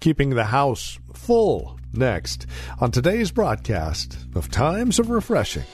Keeping 0.00 0.30
the 0.30 0.44
house 0.44 0.98
full 1.14 1.78
next 1.92 2.46
on 2.80 2.90
today's 2.90 3.30
broadcast 3.30 4.18
of 4.34 4.50
Times 4.50 4.98
of 4.98 5.10
Refreshing. 5.10 5.64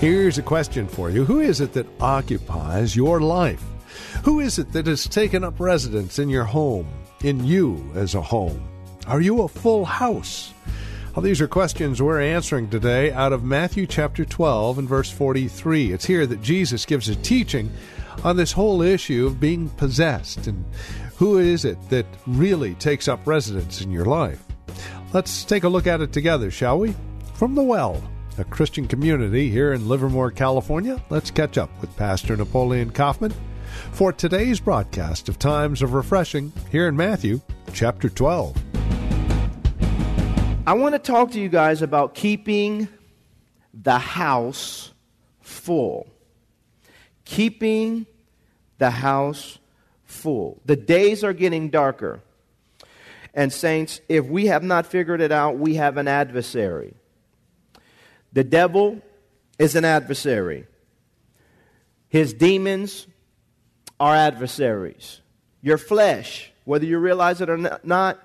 Here's 0.00 0.38
a 0.38 0.42
question 0.42 0.86
for 0.86 1.10
you 1.10 1.24
Who 1.24 1.40
is 1.40 1.60
it 1.60 1.72
that 1.72 1.88
occupies 2.00 2.94
your 2.94 3.20
life? 3.20 3.64
Who 4.24 4.40
is 4.40 4.58
it 4.58 4.72
that 4.72 4.86
has 4.86 5.06
taken 5.06 5.44
up 5.44 5.60
residence 5.60 6.18
in 6.18 6.28
your 6.28 6.44
home, 6.44 6.88
in 7.22 7.44
you 7.44 7.90
as 7.94 8.14
a 8.14 8.22
home? 8.22 8.62
Are 9.06 9.20
you 9.20 9.42
a 9.42 9.48
full 9.48 9.84
house? 9.84 10.52
Well, 11.14 11.22
these 11.22 11.40
are 11.40 11.48
questions 11.48 12.00
we're 12.00 12.20
answering 12.20 12.70
today 12.70 13.10
out 13.10 13.32
of 13.32 13.42
Matthew 13.42 13.86
chapter 13.86 14.24
12 14.24 14.78
and 14.78 14.88
verse 14.88 15.10
43. 15.10 15.92
It's 15.92 16.04
here 16.04 16.26
that 16.26 16.42
Jesus 16.42 16.86
gives 16.86 17.08
a 17.08 17.16
teaching 17.16 17.72
on 18.22 18.36
this 18.36 18.52
whole 18.52 18.82
issue 18.82 19.26
of 19.26 19.40
being 19.40 19.68
possessed 19.70 20.46
and 20.46 20.64
who 21.16 21.38
is 21.38 21.64
it 21.64 21.78
that 21.90 22.06
really 22.26 22.74
takes 22.74 23.08
up 23.08 23.26
residence 23.26 23.80
in 23.80 23.90
your 23.90 24.04
life. 24.04 24.44
Let's 25.12 25.44
take 25.44 25.64
a 25.64 25.68
look 25.68 25.86
at 25.86 26.00
it 26.00 26.12
together, 26.12 26.50
shall 26.50 26.78
we? 26.78 26.94
From 27.34 27.54
the 27.54 27.62
well 27.62 28.02
a 28.38 28.44
Christian 28.44 28.86
community 28.86 29.50
here 29.50 29.72
in 29.72 29.88
Livermore, 29.88 30.30
California, 30.30 31.02
let's 31.10 31.30
catch 31.30 31.58
up 31.58 31.70
with 31.80 31.96
Pastor 31.96 32.36
Napoleon 32.36 32.90
Kaufman 32.90 33.34
for 33.92 34.12
today's 34.12 34.60
broadcast 34.60 35.28
of 35.28 35.38
Times 35.38 35.82
of 35.82 35.92
Refreshing 35.92 36.52
here 36.70 36.88
in 36.88 36.96
Matthew 36.96 37.40
chapter 37.72 38.08
12. 38.08 38.56
I 40.66 40.74
want 40.74 40.94
to 40.94 40.98
talk 40.98 41.30
to 41.30 41.40
you 41.40 41.48
guys 41.48 41.80
about 41.80 42.14
keeping 42.14 42.88
the 43.72 43.98
house 43.98 44.92
full. 45.40 46.06
Keeping 47.24 48.06
the 48.78 48.90
house 48.90 49.58
full. 50.04 50.60
The 50.66 50.76
days 50.76 51.24
are 51.24 51.32
getting 51.32 51.70
darker. 51.70 52.20
And, 53.34 53.52
saints, 53.52 54.00
if 54.08 54.26
we 54.26 54.46
have 54.46 54.62
not 54.62 54.86
figured 54.86 55.20
it 55.20 55.32
out, 55.32 55.58
we 55.58 55.74
have 55.74 55.96
an 55.96 56.08
adversary. 56.08 56.94
The 58.32 58.44
devil 58.44 59.00
is 59.58 59.74
an 59.74 59.84
adversary. 59.84 60.66
His 62.08 62.32
demons 62.32 63.06
are 64.00 64.14
adversaries. 64.14 65.20
Your 65.60 65.78
flesh, 65.78 66.52
whether 66.64 66.84
you 66.84 66.98
realize 66.98 67.40
it 67.40 67.50
or 67.50 67.78
not, 67.82 68.18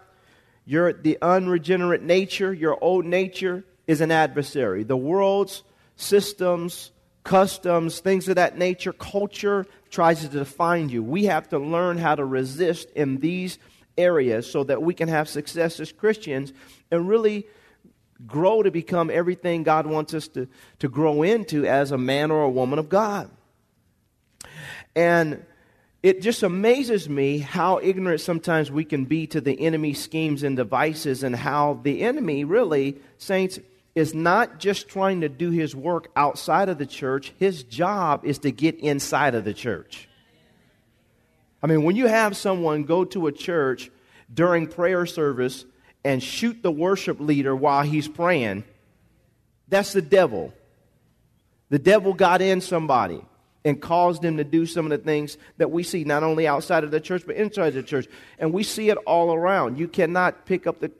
your, 0.66 0.94
the 0.94 1.18
unregenerate 1.22 2.04
nature, 2.04 2.54
your 2.54 2.82
old 2.82 3.06
nature, 3.06 3.66
is 3.88 4.02
an 4.02 4.12
adversary. 4.12 4.84
The 4.84 4.98
world's 4.98 5.64
systems, 5.96 6.92
customs, 7.24 8.00
things 8.00 8.28
of 8.30 8.36
that 8.36 8.58
nature, 8.58 8.94
culture 8.94 9.66
tries 9.90 10.22
to 10.22 10.28
define 10.28 10.90
you. 10.90 11.04
We 11.04 11.26
have 11.26 11.50
to 11.50 11.60
learn 11.60 11.98
how 11.98 12.16
to 12.16 12.26
resist 12.26 12.90
in 12.92 13.18
these 13.18 13.60
areas 13.98 14.50
so 14.50 14.64
that 14.64 14.82
we 14.82 14.94
can 14.94 15.10
have 15.10 15.28
success 15.28 15.80
as 15.80 15.92
Christians 15.92 16.54
and 16.92 17.08
really 17.08 17.46
grow 18.26 18.64
to 18.64 18.72
become 18.72 19.10
everything 19.10 19.64
God 19.64 19.86
wants 19.86 20.14
us 20.14 20.28
to, 20.30 20.48
to 20.80 20.88
grow 20.88 21.24
into 21.24 21.66
as 21.66 21.92
a 21.92 21.98
man 21.98 22.32
or 22.32 22.44
a 22.44 22.50
woman 22.50 22.80
of 22.80 22.90
God. 22.90 23.30
And 24.96 25.46
it 26.04 26.22
just 26.22 26.44
amazes 26.44 27.08
me 27.08 27.38
how 27.38 27.80
ignorant 27.82 28.20
sometimes 28.20 28.70
we 28.70 28.84
can 28.84 29.06
be 29.06 29.26
to 29.28 29.40
the 29.40 29.58
enemy's 29.62 30.04
schemes 30.04 30.44
and 30.44 30.58
devices, 30.58 31.24
and 31.24 31.34
how 31.34 31.80
the 31.82 32.02
enemy 32.02 32.44
really, 32.44 32.98
saints, 33.18 33.58
is 33.96 34.14
not 34.14 34.60
just 34.60 34.90
trying 34.90 35.22
to 35.22 35.30
do 35.30 35.50
his 35.50 35.74
work 35.74 36.10
outside 36.16 36.68
of 36.68 36.78
the 36.78 36.86
church, 36.86 37.32
his 37.40 37.64
job 37.64 38.26
is 38.26 38.40
to 38.40 38.52
get 38.52 38.78
inside 38.80 39.34
of 39.34 39.46
the 39.46 39.54
church. 39.54 40.10
I 41.62 41.68
mean, 41.68 41.84
when 41.84 41.96
you 41.96 42.08
have 42.08 42.36
someone 42.36 42.84
go 42.84 43.06
to 43.06 43.28
a 43.28 43.32
church 43.32 43.90
during 44.34 44.68
prayer 44.68 45.06
service 45.06 45.64
and 46.04 46.22
shoot 46.22 46.62
the 46.62 46.72
worship 46.72 47.22
leader 47.22 47.56
while 47.56 47.84
he's 47.84 48.10
praying, 48.10 48.66
that's 49.70 49.94
the 49.94 50.02
devil. 50.02 50.54
The 51.70 51.80
devil 51.80 52.14
got 52.14 52.42
in 52.42 52.60
somebody 52.60 53.24
and 53.66 53.82
caused 53.82 54.22
them 54.22 54.38
to 54.38 54.44
do 54.44 54.66
some 54.66 54.86
of 54.86 54.90
the 54.90 54.98
things 54.98 55.38
that 55.58 55.72
we 55.72 55.84
see 55.84 56.04
not 56.04 56.24
only 56.24 56.48
outside 56.48 56.84
of 56.84 56.92
the 56.92 57.00
church 57.00 57.24
but 57.26 57.36
inside 57.36 57.72
the 57.72 57.84
church. 57.84 58.08
And 58.40 58.54
we 58.54 58.64
see 58.64 58.90
it 58.90 58.98
all 59.06 59.34
around. 59.34 59.78
You 59.78 59.88
cannot 59.88 60.46
pick 60.46 60.68
up 60.68 60.80
the 60.80 60.92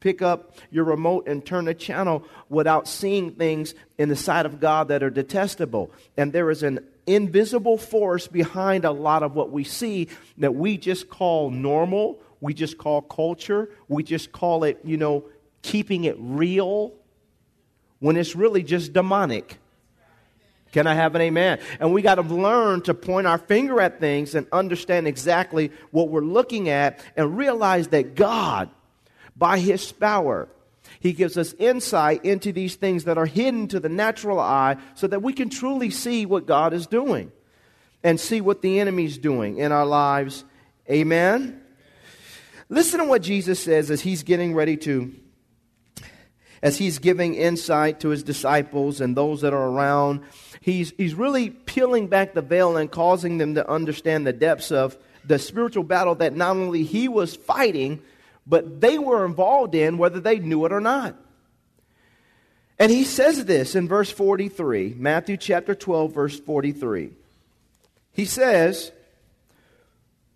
pick 0.00 0.22
up 0.22 0.54
your 0.70 0.84
remote 0.84 1.26
and 1.26 1.44
turn 1.44 1.64
the 1.64 1.74
channel 1.74 2.22
without 2.48 2.86
seeing 2.86 3.32
things 3.32 3.74
in 3.98 4.08
the 4.08 4.14
sight 4.14 4.46
of 4.46 4.60
God 4.60 4.88
that 4.88 5.02
are 5.02 5.10
detestable. 5.10 5.90
And 6.16 6.32
there 6.32 6.52
is 6.52 6.62
an 6.62 6.86
invisible 7.06 7.78
force 7.78 8.28
behind 8.28 8.84
a 8.84 8.92
lot 8.92 9.24
of 9.24 9.34
what 9.34 9.50
we 9.50 9.64
see 9.64 10.06
that 10.36 10.54
we 10.54 10.76
just 10.76 11.08
call 11.08 11.50
normal 11.50 12.20
we 12.40 12.54
just 12.54 12.78
call 12.78 13.02
culture, 13.02 13.70
we 13.88 14.02
just 14.02 14.32
call 14.32 14.64
it, 14.64 14.78
you 14.84 14.96
know, 14.96 15.24
keeping 15.62 16.04
it 16.04 16.16
real, 16.18 16.92
when 17.98 18.16
it's 18.16 18.36
really 18.36 18.62
just 18.62 18.92
demonic. 18.92 19.58
Can 20.72 20.86
I 20.86 20.94
have 20.94 21.14
an 21.14 21.22
amen? 21.22 21.60
And 21.80 21.92
we 21.92 22.02
got 22.02 22.16
to 22.16 22.22
learn 22.22 22.82
to 22.82 22.94
point 22.94 23.26
our 23.26 23.38
finger 23.38 23.80
at 23.80 24.00
things 24.00 24.34
and 24.34 24.46
understand 24.52 25.08
exactly 25.08 25.70
what 25.90 26.08
we're 26.08 26.20
looking 26.20 26.68
at 26.68 27.00
and 27.16 27.38
realize 27.38 27.88
that 27.88 28.14
God, 28.14 28.68
by 29.36 29.58
His 29.58 29.90
power, 29.92 30.48
He 31.00 31.12
gives 31.12 31.38
us 31.38 31.54
insight 31.58 32.24
into 32.24 32.52
these 32.52 32.74
things 32.74 33.04
that 33.04 33.16
are 33.16 33.26
hidden 33.26 33.68
to 33.68 33.80
the 33.80 33.88
natural 33.88 34.38
eye 34.38 34.76
so 34.94 35.06
that 35.06 35.22
we 35.22 35.32
can 35.32 35.48
truly 35.48 35.90
see 35.90 36.26
what 36.26 36.46
God 36.46 36.74
is 36.74 36.86
doing 36.86 37.32
and 38.02 38.20
see 38.20 38.40
what 38.40 38.62
the 38.62 38.78
enemy's 38.78 39.18
doing 39.18 39.58
in 39.58 39.72
our 39.72 39.86
lives. 39.86 40.44
Amen? 40.90 41.62
Listen 42.68 43.00
to 43.00 43.06
what 43.06 43.22
Jesus 43.22 43.62
says 43.62 43.90
as 43.90 44.02
he's 44.02 44.22
getting 44.22 44.54
ready 44.54 44.76
to, 44.78 45.14
as 46.62 46.76
he's 46.76 46.98
giving 46.98 47.34
insight 47.34 48.00
to 48.00 48.10
his 48.10 48.22
disciples 48.22 49.00
and 49.00 49.16
those 49.16 49.40
that 49.40 49.54
are 49.54 49.68
around. 49.68 50.20
He's, 50.68 50.92
he's 50.98 51.14
really 51.14 51.48
peeling 51.48 52.08
back 52.08 52.34
the 52.34 52.42
veil 52.42 52.76
and 52.76 52.90
causing 52.90 53.38
them 53.38 53.54
to 53.54 53.66
understand 53.66 54.26
the 54.26 54.34
depths 54.34 54.70
of 54.70 54.98
the 55.24 55.38
spiritual 55.38 55.82
battle 55.82 56.16
that 56.16 56.36
not 56.36 56.56
only 56.56 56.82
he 56.82 57.08
was 57.08 57.34
fighting, 57.34 58.02
but 58.46 58.78
they 58.78 58.98
were 58.98 59.24
involved 59.24 59.74
in, 59.74 59.96
whether 59.96 60.20
they 60.20 60.38
knew 60.38 60.66
it 60.66 60.72
or 60.74 60.80
not. 60.82 61.16
And 62.78 62.92
he 62.92 63.04
says 63.04 63.46
this 63.46 63.74
in 63.74 63.88
verse 63.88 64.10
43, 64.10 64.92
Matthew 64.98 65.38
chapter 65.38 65.74
12, 65.74 66.12
verse 66.12 66.38
43. 66.38 67.12
He 68.12 68.26
says, 68.26 68.92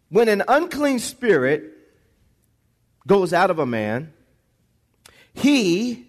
When 0.09 0.31
an 0.31 0.44
unclean 0.49 1.00
spirit 1.00 1.64
goes 3.06 3.35
out 3.35 3.50
of 3.50 3.58
a 3.58 3.67
man, 3.67 4.14
he 5.35 6.06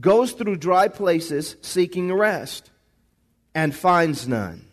goes 0.00 0.32
through 0.32 0.56
dry 0.56 0.88
places 0.88 1.56
seeking 1.60 2.10
rest 2.10 2.70
and 3.54 3.74
finds 3.74 4.26
none. 4.26 4.66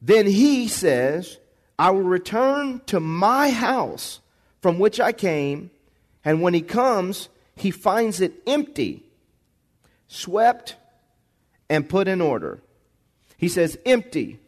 Then 0.00 0.26
he 0.26 0.68
says, 0.68 1.38
I 1.78 1.90
will 1.90 2.02
return 2.02 2.80
to 2.86 3.00
my 3.00 3.50
house 3.50 4.20
from 4.60 4.78
which 4.78 5.00
I 5.00 5.12
came, 5.12 5.70
and 6.24 6.42
when 6.42 6.54
he 6.54 6.62
comes, 6.62 7.28
he 7.56 7.70
finds 7.70 8.20
it 8.20 8.34
empty, 8.46 9.02
swept, 10.06 10.76
and 11.68 11.88
put 11.88 12.08
in 12.08 12.20
order. 12.20 12.60
He 13.36 13.48
says, 13.48 13.78
empty, 13.86 14.38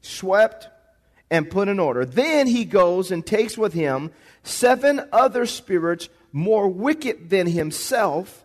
swept, 0.00 0.68
and 1.30 1.50
put 1.50 1.68
in 1.68 1.78
order. 1.78 2.04
Then 2.04 2.46
he 2.46 2.64
goes 2.64 3.10
and 3.10 3.24
takes 3.24 3.56
with 3.56 3.72
him 3.72 4.10
seven 4.42 5.00
other 5.12 5.46
spirits 5.46 6.08
more 6.32 6.68
wicked 6.68 7.30
than 7.30 7.46
himself, 7.46 8.44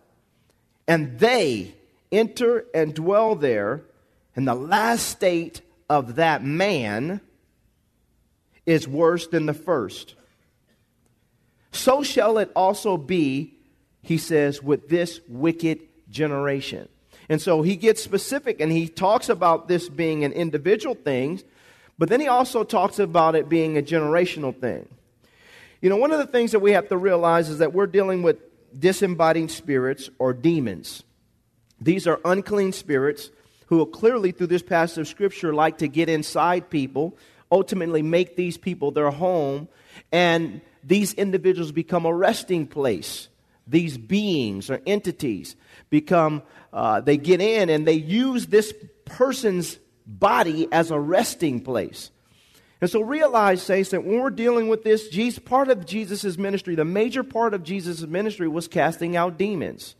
and 0.87 1.19
they 1.19 1.73
enter 2.11 2.65
and 2.73 2.93
dwell 2.93 3.35
there. 3.35 3.83
And 4.35 4.47
the 4.47 4.55
last 4.55 5.07
state 5.07 5.61
of 5.89 6.15
that 6.15 6.43
man 6.43 7.21
is 8.65 8.87
worse 8.87 9.27
than 9.27 9.45
the 9.45 9.53
first. 9.53 10.15
So 11.71 12.03
shall 12.03 12.37
it 12.37 12.51
also 12.55 12.97
be, 12.97 13.53
he 14.01 14.17
says, 14.17 14.61
with 14.61 14.89
this 14.89 15.19
wicked 15.27 15.79
generation. 16.09 16.89
And 17.29 17.41
so 17.41 17.61
he 17.61 17.75
gets 17.75 18.01
specific 18.01 18.61
and 18.61 18.71
he 18.71 18.87
talks 18.87 19.29
about 19.29 19.67
this 19.67 19.89
being 19.89 20.23
an 20.23 20.31
individual 20.33 20.95
thing, 20.95 21.41
but 21.97 22.09
then 22.09 22.19
he 22.19 22.27
also 22.27 22.63
talks 22.63 22.99
about 22.99 23.35
it 23.35 23.49
being 23.49 23.77
a 23.77 23.81
generational 23.81 24.57
thing. 24.57 24.87
You 25.81 25.89
know, 25.89 25.97
one 25.97 26.11
of 26.11 26.19
the 26.19 26.27
things 26.27 26.51
that 26.51 26.59
we 26.59 26.71
have 26.71 26.89
to 26.89 26.97
realize 26.97 27.49
is 27.49 27.59
that 27.59 27.73
we're 27.73 27.87
dealing 27.87 28.23
with 28.23 28.37
disembodied 28.77 29.51
spirits 29.51 30.09
or 30.19 30.33
demons. 30.33 31.03
These 31.79 32.07
are 32.07 32.19
unclean 32.25 32.71
spirits 32.71 33.29
who 33.67 33.85
clearly, 33.85 34.31
through 34.31 34.47
this 34.47 34.63
passage 34.63 34.97
of 34.97 35.07
Scripture, 35.07 35.53
like 35.53 35.79
to 35.79 35.87
get 35.87 36.09
inside 36.09 36.69
people, 36.69 37.17
ultimately 37.51 38.01
make 38.01 38.35
these 38.35 38.57
people 38.57 38.91
their 38.91 39.11
home, 39.11 39.67
and 40.11 40.61
these 40.83 41.13
individuals 41.13 41.71
become 41.71 42.05
a 42.05 42.13
resting 42.13 42.65
place. 42.65 43.27
These 43.67 43.97
beings 43.97 44.69
or 44.69 44.81
entities 44.85 45.55
become, 45.89 46.43
uh, 46.71 47.01
they 47.01 47.17
get 47.17 47.41
in 47.41 47.69
and 47.69 47.85
they 47.85 47.93
use 47.93 48.47
this 48.47 48.73
person's 49.03 49.77
body 50.05 50.69
as 50.71 50.89
a 50.89 50.99
resting 50.99 51.59
place. 51.59 52.11
And 52.79 52.89
so 52.89 53.01
realize, 53.01 53.61
saints, 53.61 53.89
that 53.89 54.05
when 54.05 54.21
we're 54.21 54.29
dealing 54.29 54.69
with 54.69 54.83
this, 54.83 55.09
Jesus, 55.09 55.39
part 55.39 55.69
of 55.69 55.85
Jesus' 55.85 56.37
ministry, 56.37 56.75
the 56.75 56.85
major 56.85 57.23
part 57.23 57.53
of 57.53 57.63
Jesus' 57.63 58.01
ministry 58.01 58.47
was 58.47 58.67
casting 58.67 59.17
out 59.17 59.37
demons. 59.37 59.95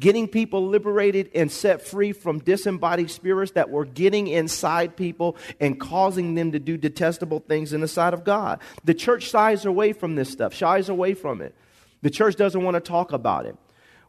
Getting 0.00 0.26
people 0.26 0.66
liberated 0.66 1.30
and 1.34 1.50
set 1.50 1.82
free 1.82 2.12
from 2.12 2.38
disembodied 2.38 3.10
spirits 3.10 3.52
that 3.52 3.70
were 3.70 3.84
getting 3.84 4.26
inside 4.26 4.96
people 4.96 5.36
and 5.60 5.78
causing 5.78 6.34
them 6.34 6.52
to 6.52 6.58
do 6.58 6.76
detestable 6.76 7.40
things 7.40 7.72
in 7.72 7.80
the 7.80 7.88
sight 7.88 8.14
of 8.14 8.24
God. 8.24 8.60
The 8.84 8.94
church 8.94 9.24
shies 9.24 9.64
away 9.64 9.92
from 9.92 10.14
this 10.14 10.30
stuff, 10.30 10.54
shies 10.54 10.88
away 10.88 11.14
from 11.14 11.42
it. 11.42 11.54
The 12.00 12.10
church 12.10 12.36
doesn't 12.36 12.62
want 12.62 12.74
to 12.74 12.80
talk 12.80 13.12
about 13.12 13.46
it. 13.46 13.56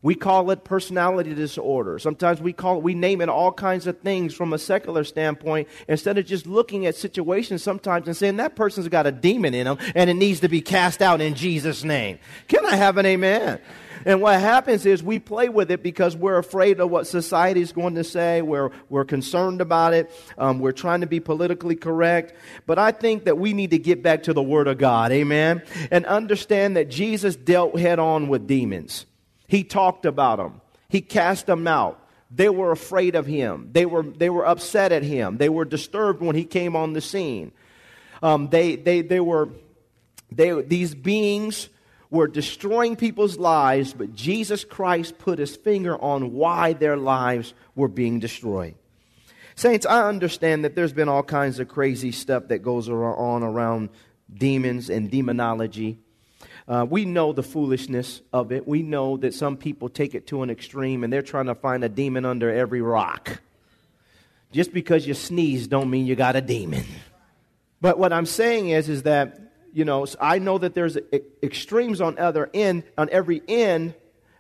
We 0.04 0.16
call 0.16 0.52
it 0.52 0.66
personality 0.66 1.34
disorder. 1.34 1.98
Sometimes 1.98 2.42
we 2.42 2.52
call 2.52 2.78
it, 2.78 2.84
we 2.84 2.94
name 2.94 3.22
it 3.22 3.30
all 3.30 3.54
kinds 3.54 3.88
of 3.88 4.02
things 4.02 4.34
from 4.34 4.52
a 4.52 4.58
secular 4.58 5.06
standpoint 5.06 5.70
instead 5.88 6.18
of 6.18 6.26
just 6.26 6.46
looking 6.46 6.86
at 6.86 6.96
situations 6.96 7.64
sometimes 7.64 8.08
and 8.08 8.18
saying 8.18 8.36
that 8.36 8.58
person's 8.58 8.90
got 8.90 9.08
a 9.08 9.14
demon 9.14 9.54
in 9.54 9.64
them 9.64 9.78
and 9.96 10.10
it 10.10 10.16
needs 10.16 10.42
to 10.42 10.50
be 10.50 10.60
cast 10.60 11.02
out 11.02 11.22
in 11.22 11.36
Jesus' 11.36 11.86
name. 11.86 12.20
Can 12.50 12.66
I 12.66 12.76
have 12.76 12.98
an 12.98 13.06
amen? 13.06 13.62
And 14.06 14.22
what 14.22 14.40
happens 14.40 14.86
is 14.86 15.02
we 15.04 15.20
play 15.20 15.50
with 15.50 15.72
it 15.72 15.84
because 15.84 16.16
we're 16.16 16.38
afraid 16.38 16.80
of 16.80 16.90
what 16.90 17.08
society 17.08 17.62
is 17.62 17.72
going 17.72 17.96
to 17.96 18.04
say. 18.04 18.42
We're, 18.42 18.72
we're 18.90 19.06
concerned 19.06 19.62
about 19.62 19.94
it. 19.94 20.12
Um, 20.38 20.60
we're 20.60 20.72
trying 20.72 21.02
to 21.02 21.08
be 21.08 21.20
politically 21.20 21.76
correct. 21.76 22.34
But 22.66 22.80
I 22.80 22.92
think 22.92 23.26
that 23.26 23.38
we 23.38 23.54
need 23.54 23.72
to 23.72 23.80
get 23.80 24.04
back 24.04 24.24
to 24.24 24.34
the 24.34 24.44
Word 24.44 24.68
of 24.68 24.78
God. 24.78 25.12
Amen. 25.12 25.64
And 25.92 26.06
understand 26.06 26.78
that 26.78 26.90
Jesus 26.90 27.36
dealt 27.36 27.80
head 27.80 28.00
on 28.00 28.28
with 28.28 28.48
demons. 28.48 29.06
He 29.48 29.64
talked 29.64 30.06
about 30.06 30.38
them, 30.38 30.62
he 30.90 31.02
cast 31.02 31.46
them 31.46 31.68
out. 31.68 32.00
They 32.36 32.50
were 32.50 32.72
afraid 32.72 33.14
of 33.14 33.28
him. 33.28 33.70
They 33.74 33.86
were, 33.86 34.02
they 34.02 34.32
were 34.32 34.48
upset 34.48 34.92
at 34.92 35.04
him. 35.04 35.38
They 35.38 35.50
were 35.50 35.66
disturbed 35.66 36.20
when 36.20 36.36
he 36.36 36.46
came 36.46 36.76
on 36.76 36.94
the 36.94 37.02
scene. 37.02 37.52
Um, 38.24 38.50
they, 38.50 38.76
they, 38.76 39.02
they 39.02 39.20
were, 39.20 39.50
they, 40.32 40.60
these 40.64 40.96
beings 40.96 41.70
were 42.14 42.28
destroying 42.28 42.96
people's 42.96 43.40
lives, 43.40 43.92
but 43.92 44.14
Jesus 44.14 44.64
Christ 44.64 45.18
put 45.18 45.40
his 45.40 45.56
finger 45.56 46.00
on 46.00 46.32
why 46.34 46.74
their 46.74 46.96
lives 46.96 47.56
were 47.74 47.88
being 47.88 48.20
destroyed. 48.20 48.76
Saints, 49.56 49.88
I 49.88 50.08
understand 50.08 50.64
that 50.64 50.76
there's 50.76 50.94
been 50.94 51.10
all 51.10 51.24
kinds 51.24 51.60
of 51.60 51.68
crazy 51.68 52.12
stuff 52.12 52.50
that 52.50 52.60
goes 52.60 52.88
on 52.88 53.42
around 53.42 53.90
demons 54.32 54.92
and 54.92 55.10
demonology. 55.10 55.98
Uh, 56.68 56.86
we 56.88 57.06
know 57.06 57.34
the 57.34 57.42
foolishness 57.42 58.22
of 58.32 58.52
it. 58.52 58.68
We 58.68 58.84
know 58.84 59.18
that 59.18 59.34
some 59.34 59.58
people 59.58 59.90
take 59.90 60.14
it 60.14 60.28
to 60.28 60.44
an 60.44 60.52
extreme 60.52 61.04
and 61.04 61.12
they're 61.12 61.24
trying 61.24 61.48
to 61.48 61.56
find 61.56 61.84
a 61.84 61.90
demon 61.90 62.26
under 62.26 62.54
every 62.54 62.82
rock. 62.84 63.42
Just 64.52 64.72
because 64.72 65.08
you 65.08 65.16
sneeze 65.16 65.66
don't 65.66 65.90
mean 65.90 66.06
you 66.06 66.16
got 66.16 66.36
a 66.36 66.42
demon. 66.42 66.86
But 67.82 67.98
what 67.98 68.14
I'm 68.14 68.28
saying 68.28 68.70
is, 68.70 68.88
is 68.88 69.04
that 69.04 69.40
you 69.74 69.86
know 69.86 70.06
I 70.22 70.40
know 70.40 70.58
that 70.58 70.74
there's 70.76 70.98
extremes 71.42 72.00
on 72.00 72.18
other 72.18 72.50
end, 72.54 72.84
on 72.98 73.10
every 73.12 73.42
end, 73.48 73.96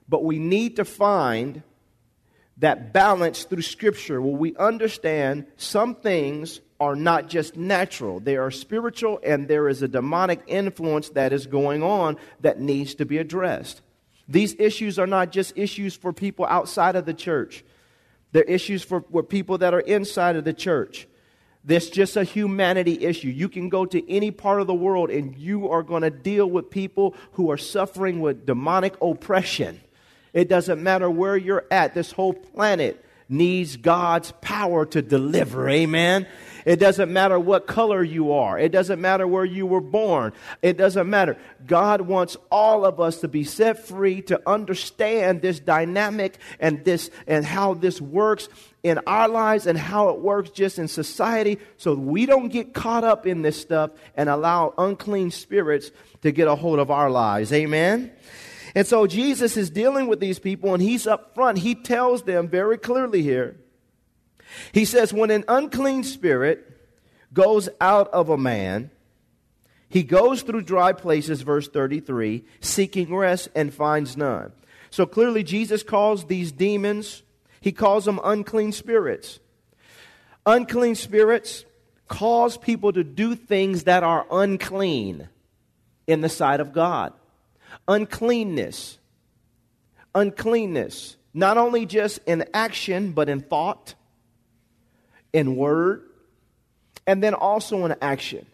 but 0.07 0.23
we 0.23 0.39
need 0.39 0.77
to 0.77 0.85
find 0.85 1.63
that 2.57 2.93
balance 2.93 3.43
through 3.45 3.63
Scripture 3.63 4.21
where 4.21 4.35
we 4.35 4.55
understand 4.55 5.47
some 5.57 5.95
things 5.95 6.61
are 6.79 6.95
not 6.95 7.29
just 7.29 7.55
natural, 7.55 8.19
they 8.19 8.35
are 8.37 8.51
spiritual, 8.51 9.19
and 9.23 9.47
there 9.47 9.67
is 9.67 9.81
a 9.81 9.87
demonic 9.87 10.41
influence 10.47 11.09
that 11.09 11.33
is 11.33 11.47
going 11.47 11.81
on 11.81 12.17
that 12.41 12.59
needs 12.59 12.95
to 12.95 13.05
be 13.05 13.17
addressed. 13.17 13.81
These 14.27 14.55
issues 14.59 14.99
are 14.99 15.07
not 15.07 15.31
just 15.31 15.57
issues 15.57 15.95
for 15.95 16.13
people 16.13 16.45
outside 16.45 16.95
of 16.95 17.05
the 17.05 17.13
church, 17.13 17.63
they're 18.33 18.43
issues 18.43 18.83
for, 18.83 19.01
for 19.11 19.23
people 19.23 19.59
that 19.59 19.73
are 19.73 19.79
inside 19.79 20.35
of 20.35 20.43
the 20.43 20.53
church. 20.53 21.07
This 21.65 21.89
just 21.89 22.17
a 22.17 22.23
humanity 22.23 23.05
issue. 23.05 23.29
You 23.29 23.47
can 23.47 23.69
go 23.69 23.85
to 23.85 24.11
any 24.11 24.31
part 24.31 24.59
of 24.59 24.67
the 24.67 24.73
world 24.73 25.09
and 25.09 25.37
you 25.37 25.69
are 25.69 25.81
going 25.81 26.01
to 26.01 26.09
deal 26.09 26.45
with 26.49 26.69
people 26.69 27.15
who 27.33 27.51
are 27.51 27.57
suffering 27.57 28.19
with 28.19 28.45
demonic 28.45 28.95
oppression. 29.01 29.79
It 30.33 30.49
doesn't 30.49 30.83
matter 30.83 31.09
where 31.09 31.37
you're 31.37 31.65
at. 31.71 31.93
This 31.93 32.11
whole 32.11 32.33
planet 32.33 33.03
needs 33.29 33.77
God's 33.77 34.33
power 34.41 34.85
to 34.87 35.01
deliver. 35.01 35.69
Amen. 35.69 36.27
It 36.65 36.77
doesn't 36.77 37.11
matter 37.11 37.39
what 37.39 37.67
color 37.67 38.03
you 38.03 38.31
are. 38.33 38.57
It 38.57 38.71
doesn't 38.71 39.01
matter 39.01 39.27
where 39.27 39.45
you 39.45 39.65
were 39.65 39.81
born. 39.81 40.33
It 40.61 40.77
doesn't 40.77 41.09
matter. 41.09 41.37
God 41.65 42.01
wants 42.01 42.37
all 42.51 42.85
of 42.85 42.99
us 42.99 43.21
to 43.21 43.27
be 43.27 43.43
set 43.43 43.85
free 43.85 44.21
to 44.23 44.41
understand 44.47 45.41
this 45.41 45.59
dynamic 45.59 46.37
and 46.59 46.83
this 46.85 47.09
and 47.27 47.45
how 47.45 47.73
this 47.73 47.99
works 47.99 48.49
in 48.83 48.99
our 49.07 49.27
lives 49.27 49.65
and 49.67 49.77
how 49.77 50.09
it 50.09 50.19
works 50.19 50.49
just 50.49 50.77
in 50.77 50.87
society 50.87 51.57
so 51.77 51.93
we 51.95 52.25
don't 52.25 52.49
get 52.49 52.73
caught 52.73 53.03
up 53.03 53.25
in 53.25 53.41
this 53.41 53.59
stuff 53.59 53.91
and 54.15 54.29
allow 54.29 54.73
unclean 54.77 55.31
spirits 55.31 55.91
to 56.21 56.31
get 56.31 56.47
a 56.47 56.55
hold 56.55 56.79
of 56.79 56.91
our 56.91 57.09
lives. 57.09 57.51
Amen. 57.53 58.11
And 58.75 58.87
so 58.87 59.05
Jesus 59.07 59.55
is 59.55 59.69
dealing 59.69 60.07
with 60.07 60.19
these 60.19 60.39
people 60.39 60.73
and 60.73 60.81
he's 60.81 61.05
up 61.05 61.35
front. 61.35 61.59
He 61.59 61.75
tells 61.75 62.23
them 62.23 62.47
very 62.47 62.77
clearly 62.77 63.21
here 63.21 63.57
he 64.71 64.85
says, 64.85 65.13
When 65.13 65.31
an 65.31 65.45
unclean 65.47 66.03
spirit 66.03 66.69
goes 67.33 67.69
out 67.81 68.09
of 68.09 68.29
a 68.29 68.37
man, 68.37 68.91
he 69.89 70.03
goes 70.03 70.41
through 70.41 70.63
dry 70.63 70.93
places, 70.93 71.41
verse 71.41 71.67
33, 71.67 72.43
seeking 72.61 73.15
rest 73.15 73.49
and 73.55 73.73
finds 73.73 74.17
none. 74.17 74.51
So 74.89 75.05
clearly, 75.05 75.43
Jesus 75.43 75.83
calls 75.83 76.25
these 76.25 76.51
demons, 76.51 77.23
he 77.61 77.71
calls 77.71 78.05
them 78.05 78.19
unclean 78.23 78.71
spirits. 78.71 79.39
Unclean 80.45 80.95
spirits 80.95 81.63
cause 82.07 82.57
people 82.57 82.91
to 82.91 83.03
do 83.03 83.35
things 83.35 83.83
that 83.83 84.03
are 84.03 84.25
unclean 84.29 85.29
in 86.05 86.21
the 86.21 86.29
sight 86.29 86.59
of 86.59 86.73
God. 86.73 87.13
Uncleanness. 87.87 88.97
Uncleanness. 90.13 91.17
Not 91.33 91.57
only 91.57 91.85
just 91.85 92.19
in 92.25 92.45
action, 92.53 93.13
but 93.13 93.29
in 93.29 93.41
thought 93.41 93.95
in 95.33 95.55
word, 95.55 96.03
and 97.05 97.21
then 97.21 97.33
also 97.33 97.85
in 97.85 97.95
action. 98.01 98.45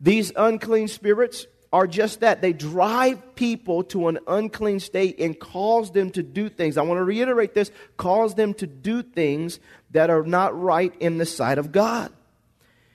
These 0.00 0.32
unclean 0.34 0.88
spirits 0.88 1.46
are 1.72 1.86
just 1.86 2.20
that. 2.20 2.40
They 2.40 2.52
drive 2.52 3.34
people 3.34 3.84
to 3.84 4.08
an 4.08 4.18
unclean 4.26 4.80
state 4.80 5.18
and 5.18 5.38
cause 5.38 5.92
them 5.92 6.10
to 6.12 6.22
do 6.22 6.48
things. 6.48 6.76
I 6.76 6.82
want 6.82 6.98
to 6.98 7.04
reiterate 7.04 7.54
this 7.54 7.70
cause 7.96 8.34
them 8.34 8.54
to 8.54 8.66
do 8.66 9.02
things 9.02 9.60
that 9.90 10.10
are 10.10 10.22
not 10.22 10.60
right 10.60 10.92
in 11.00 11.18
the 11.18 11.26
sight 11.26 11.58
of 11.58 11.72
God. 11.72 12.12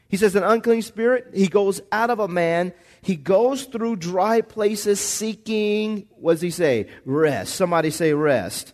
He 0.08 0.18
says, 0.18 0.36
an 0.36 0.44
unclean 0.44 0.82
spirit, 0.82 1.28
he 1.34 1.48
goes 1.48 1.82
out 1.92 2.10
of 2.10 2.20
a 2.20 2.28
man. 2.28 2.74
He 3.02 3.16
goes 3.16 3.66
through 3.66 3.98
dry 3.98 4.42
places 4.42 5.00
seeking, 5.00 6.08
what 6.16 6.34
does 6.34 6.42
he 6.42 6.50
say? 6.50 6.88
Rest. 7.06 7.56
Somebody 7.56 7.92
say 7.92 8.14
rest 8.14 8.74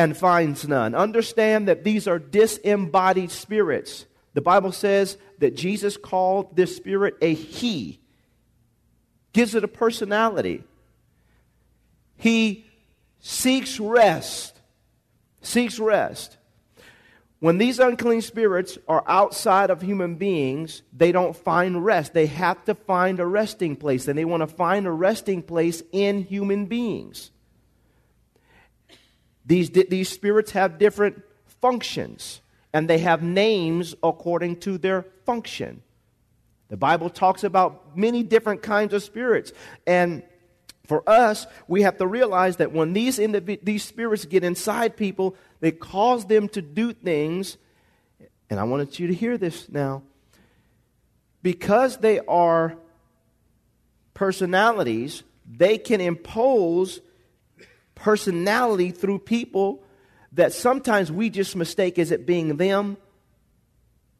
and 0.00 0.16
finds 0.16 0.66
none. 0.66 0.94
Understand 0.94 1.68
that 1.68 1.84
these 1.84 2.08
are 2.08 2.18
disembodied 2.18 3.30
spirits. 3.30 4.06
The 4.32 4.40
Bible 4.40 4.72
says 4.72 5.18
that 5.40 5.54
Jesus 5.54 5.98
called 5.98 6.56
this 6.56 6.74
spirit 6.74 7.16
a 7.20 7.34
he, 7.34 8.00
gives 9.34 9.54
it 9.54 9.62
a 9.62 9.68
personality. 9.68 10.64
He 12.16 12.64
seeks 13.18 13.78
rest, 13.78 14.58
seeks 15.42 15.78
rest. 15.78 16.38
When 17.40 17.58
these 17.58 17.78
unclean 17.78 18.22
spirits 18.22 18.78
are 18.88 19.04
outside 19.06 19.68
of 19.68 19.82
human 19.82 20.14
beings, 20.14 20.80
they 20.94 21.12
don't 21.12 21.36
find 21.36 21.84
rest. 21.84 22.14
They 22.14 22.26
have 22.26 22.64
to 22.64 22.74
find 22.74 23.20
a 23.20 23.26
resting 23.26 23.76
place, 23.76 24.08
and 24.08 24.18
they 24.18 24.24
want 24.24 24.42
to 24.42 24.46
find 24.46 24.86
a 24.86 24.90
resting 24.90 25.42
place 25.42 25.82
in 25.92 26.22
human 26.22 26.64
beings. 26.64 27.30
These, 29.50 29.70
these 29.70 30.08
spirits 30.08 30.52
have 30.52 30.78
different 30.78 31.24
functions, 31.60 32.40
and 32.72 32.88
they 32.88 32.98
have 32.98 33.20
names 33.20 33.96
according 34.00 34.60
to 34.60 34.78
their 34.78 35.02
function. 35.26 35.82
The 36.68 36.76
Bible 36.76 37.10
talks 37.10 37.42
about 37.42 37.96
many 37.96 38.22
different 38.22 38.62
kinds 38.62 38.94
of 38.94 39.02
spirits. 39.02 39.52
And 39.88 40.22
for 40.86 41.02
us, 41.04 41.48
we 41.66 41.82
have 41.82 41.98
to 41.98 42.06
realize 42.06 42.58
that 42.58 42.70
when 42.70 42.92
these, 42.92 43.18
indiv- 43.18 43.64
these 43.64 43.82
spirits 43.82 44.24
get 44.24 44.44
inside 44.44 44.96
people, 44.96 45.34
they 45.58 45.72
cause 45.72 46.26
them 46.26 46.48
to 46.50 46.62
do 46.62 46.92
things. 46.92 47.56
And 48.50 48.60
I 48.60 48.62
wanted 48.62 49.00
you 49.00 49.08
to 49.08 49.14
hear 49.14 49.36
this 49.36 49.68
now. 49.68 50.04
Because 51.42 51.96
they 51.96 52.20
are 52.20 52.76
personalities, 54.14 55.24
they 55.44 55.76
can 55.76 56.00
impose 56.00 57.00
personality 58.00 58.90
through 58.90 59.20
people 59.20 59.82
that 60.32 60.52
sometimes 60.52 61.12
we 61.12 61.30
just 61.30 61.54
mistake 61.54 61.98
as 61.98 62.10
it 62.10 62.26
being 62.26 62.56
them, 62.56 62.96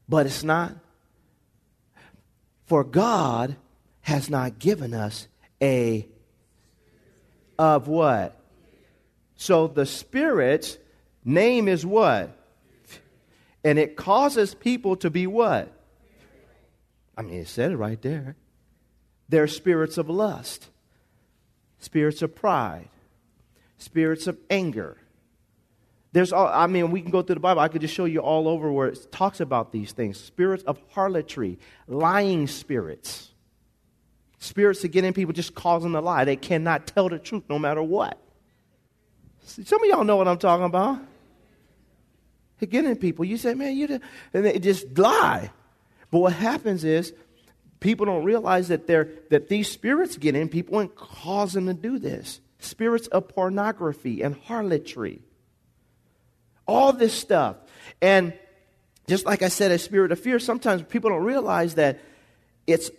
but 0.09 0.27
it's 0.27 0.45
not. 0.45 0.75
For 2.67 2.85
God 2.85 3.57
has 4.03 4.31
not 4.31 4.59
given 4.59 4.95
us 4.95 5.29
a 5.63 6.07
of 7.59 7.89
what? 7.89 8.39
So 9.37 9.67
the 9.67 9.87
Spirit's 9.87 10.79
name 11.25 11.69
is 11.69 11.85
what? 11.85 12.37
And 13.65 13.79
it 13.79 13.97
causes 13.97 14.55
people 14.55 14.97
to 14.97 15.11
be 15.11 15.27
what? 15.27 15.73
I 17.17 17.23
mean, 17.23 17.41
it 17.41 17.49
said 17.49 17.73
it 17.73 17.77
right 17.77 18.01
there. 18.01 18.37
They're 19.29 19.47
spirits 19.47 19.99
of 19.99 20.09
lust, 20.09 20.69
spirits 21.79 22.23
of 22.23 22.35
pride, 22.35 22.89
spirits 23.81 24.27
of 24.27 24.39
anger. 24.49 24.97
There's 26.13 26.33
all, 26.33 26.49
I 26.49 26.67
mean, 26.67 26.91
we 26.91 27.03
can 27.03 27.11
go 27.11 27.23
through 27.23 27.37
the 27.37 27.41
Bible. 27.41 27.61
I 27.61 27.69
could 27.69 27.81
just 27.81 27.95
show 27.95 28.05
you 28.05 28.21
all 28.21 28.49
over 28.49 28.71
where 28.73 28.89
it 28.89 29.13
talks 29.13 29.41
about 29.41 29.73
these 29.73 29.93
things 29.93 30.19
spirits 30.19 30.65
of 30.65 30.81
harlotry, 30.91 31.59
lying 31.87 32.47
spirits, 32.47 33.31
spirits 34.39 34.83
that 34.83 34.89
get 34.89 35.05
in 35.05 35.15
people 35.15 35.33
just 35.33 35.55
causing 35.55 35.95
a 35.95 36.01
lie. 36.01 36.25
They 36.25 36.37
cannot 36.37 36.87
tell 36.89 37.09
the 37.09 37.19
truth 37.19 37.45
no 37.49 37.59
matter 37.59 37.83
what. 37.83 38.19
See, 39.45 39.65
Some 39.65 39.83
of 39.83 39.89
y'all 39.89 40.05
know 40.05 40.17
what 40.17 40.29
I'm 40.29 40.39
talking 40.39 40.67
about. 40.67 41.01
They 42.59 42.67
get 42.67 42.85
in 42.85 42.97
people. 42.97 43.25
You 43.25 43.39
say, 43.39 43.55
man, 43.55 43.77
you 43.77 43.87
did, 43.87 44.03
and 44.35 44.45
they 44.45 44.59
just 44.59 44.99
lie. 44.99 45.51
But 46.11 46.19
what 46.19 46.33
happens 46.33 46.85
is 46.85 47.15
people 47.79 48.05
don't 48.05 48.25
realize 48.25 48.69
that 48.69 48.87
they're 48.87 49.09
that 49.31 49.49
these 49.49 49.71
spirits 49.71 50.17
get 50.19 50.35
in 50.35 50.49
people 50.49 50.81
and 50.81 50.95
cause 50.95 51.53
them 51.53 51.67
to 51.67 51.75
do 51.75 51.99
this 51.99 52.41
spirits 52.61 53.07
of 53.09 53.29
pornography 53.29 54.23
and 54.23 54.37
harlotry. 54.45 55.23
All 56.67 56.93
this 56.93 57.13
stuff. 57.13 57.57
And 58.01 58.33
just 59.09 59.27
like 59.27 59.43
I 59.43 59.49
said, 59.49 59.73
a 59.73 59.79
spirit 59.79 60.13
of 60.13 60.21
fear, 60.21 60.39
sometimes 60.39 60.83
people 60.83 61.11
don't 61.11 61.25
realize 61.25 61.75
that 61.75 62.01
it's 62.67 62.91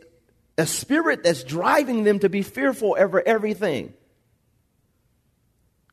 a 0.57 0.65
spirit 0.65 1.23
that's 1.23 1.43
driving 1.43 2.03
them 2.03 2.19
to 2.19 2.29
be 2.29 2.41
fearful 2.41 2.95
over 2.99 3.25
everything. 3.25 3.93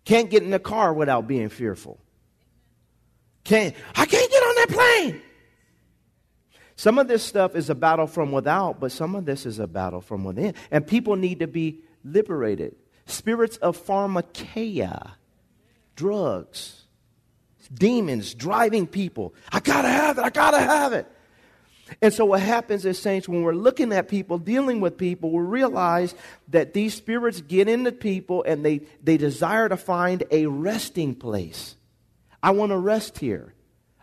Can't 0.04 0.30
get 0.30 0.42
in 0.42 0.50
the 0.50 0.58
car 0.58 0.92
without 0.92 1.28
being 1.28 1.48
fearful. 1.48 2.00
Can't, 3.44 3.75
I 3.94 4.06
can't 4.06 4.30
get 4.30 4.42
on 4.42 4.54
that 4.56 4.68
plane. 4.70 5.22
Some 6.76 6.98
of 6.98 7.08
this 7.08 7.22
stuff 7.22 7.56
is 7.56 7.70
a 7.70 7.75
battle 7.75 8.06
from 8.06 8.30
without, 8.30 8.78
but 8.78 8.92
some 8.92 9.14
of 9.14 9.25
this 9.25 9.46
is 9.46 9.58
a 9.58 9.66
battle 9.66 10.00
from 10.00 10.25
within. 10.25 10.54
And 10.70 10.87
people 10.87 11.16
need 11.16 11.40
to 11.40 11.46
be 11.46 11.82
liberated 12.04 12.76
spirits 13.10 13.56
of 13.58 13.82
pharmakeia, 13.84 15.12
drugs, 15.96 16.84
demons 17.72 18.34
driving 18.34 18.86
people. 18.86 19.34
I 19.50 19.60
gotta 19.60 19.88
have 19.88 20.18
it, 20.18 20.24
I 20.24 20.30
gotta 20.30 20.60
have 20.60 20.92
it. 20.92 21.06
And 22.02 22.12
so, 22.12 22.26
what 22.26 22.40
happens 22.40 22.84
is, 22.84 22.98
saints, 22.98 23.28
when 23.28 23.42
we're 23.42 23.54
looking 23.54 23.92
at 23.92 24.08
people, 24.08 24.38
dealing 24.38 24.80
with 24.80 24.98
people, 24.98 25.30
we 25.30 25.42
realize 25.42 26.14
that 26.48 26.74
these 26.74 26.94
spirits 26.94 27.40
get 27.40 27.68
into 27.68 27.92
people 27.92 28.44
and 28.46 28.64
they, 28.64 28.82
they 29.02 29.16
desire 29.16 29.68
to 29.68 29.76
find 29.76 30.22
a 30.30 30.46
resting 30.46 31.14
place. 31.14 31.76
I 32.42 32.50
want 32.50 32.70
to 32.70 32.78
rest 32.78 33.18
here. 33.18 33.54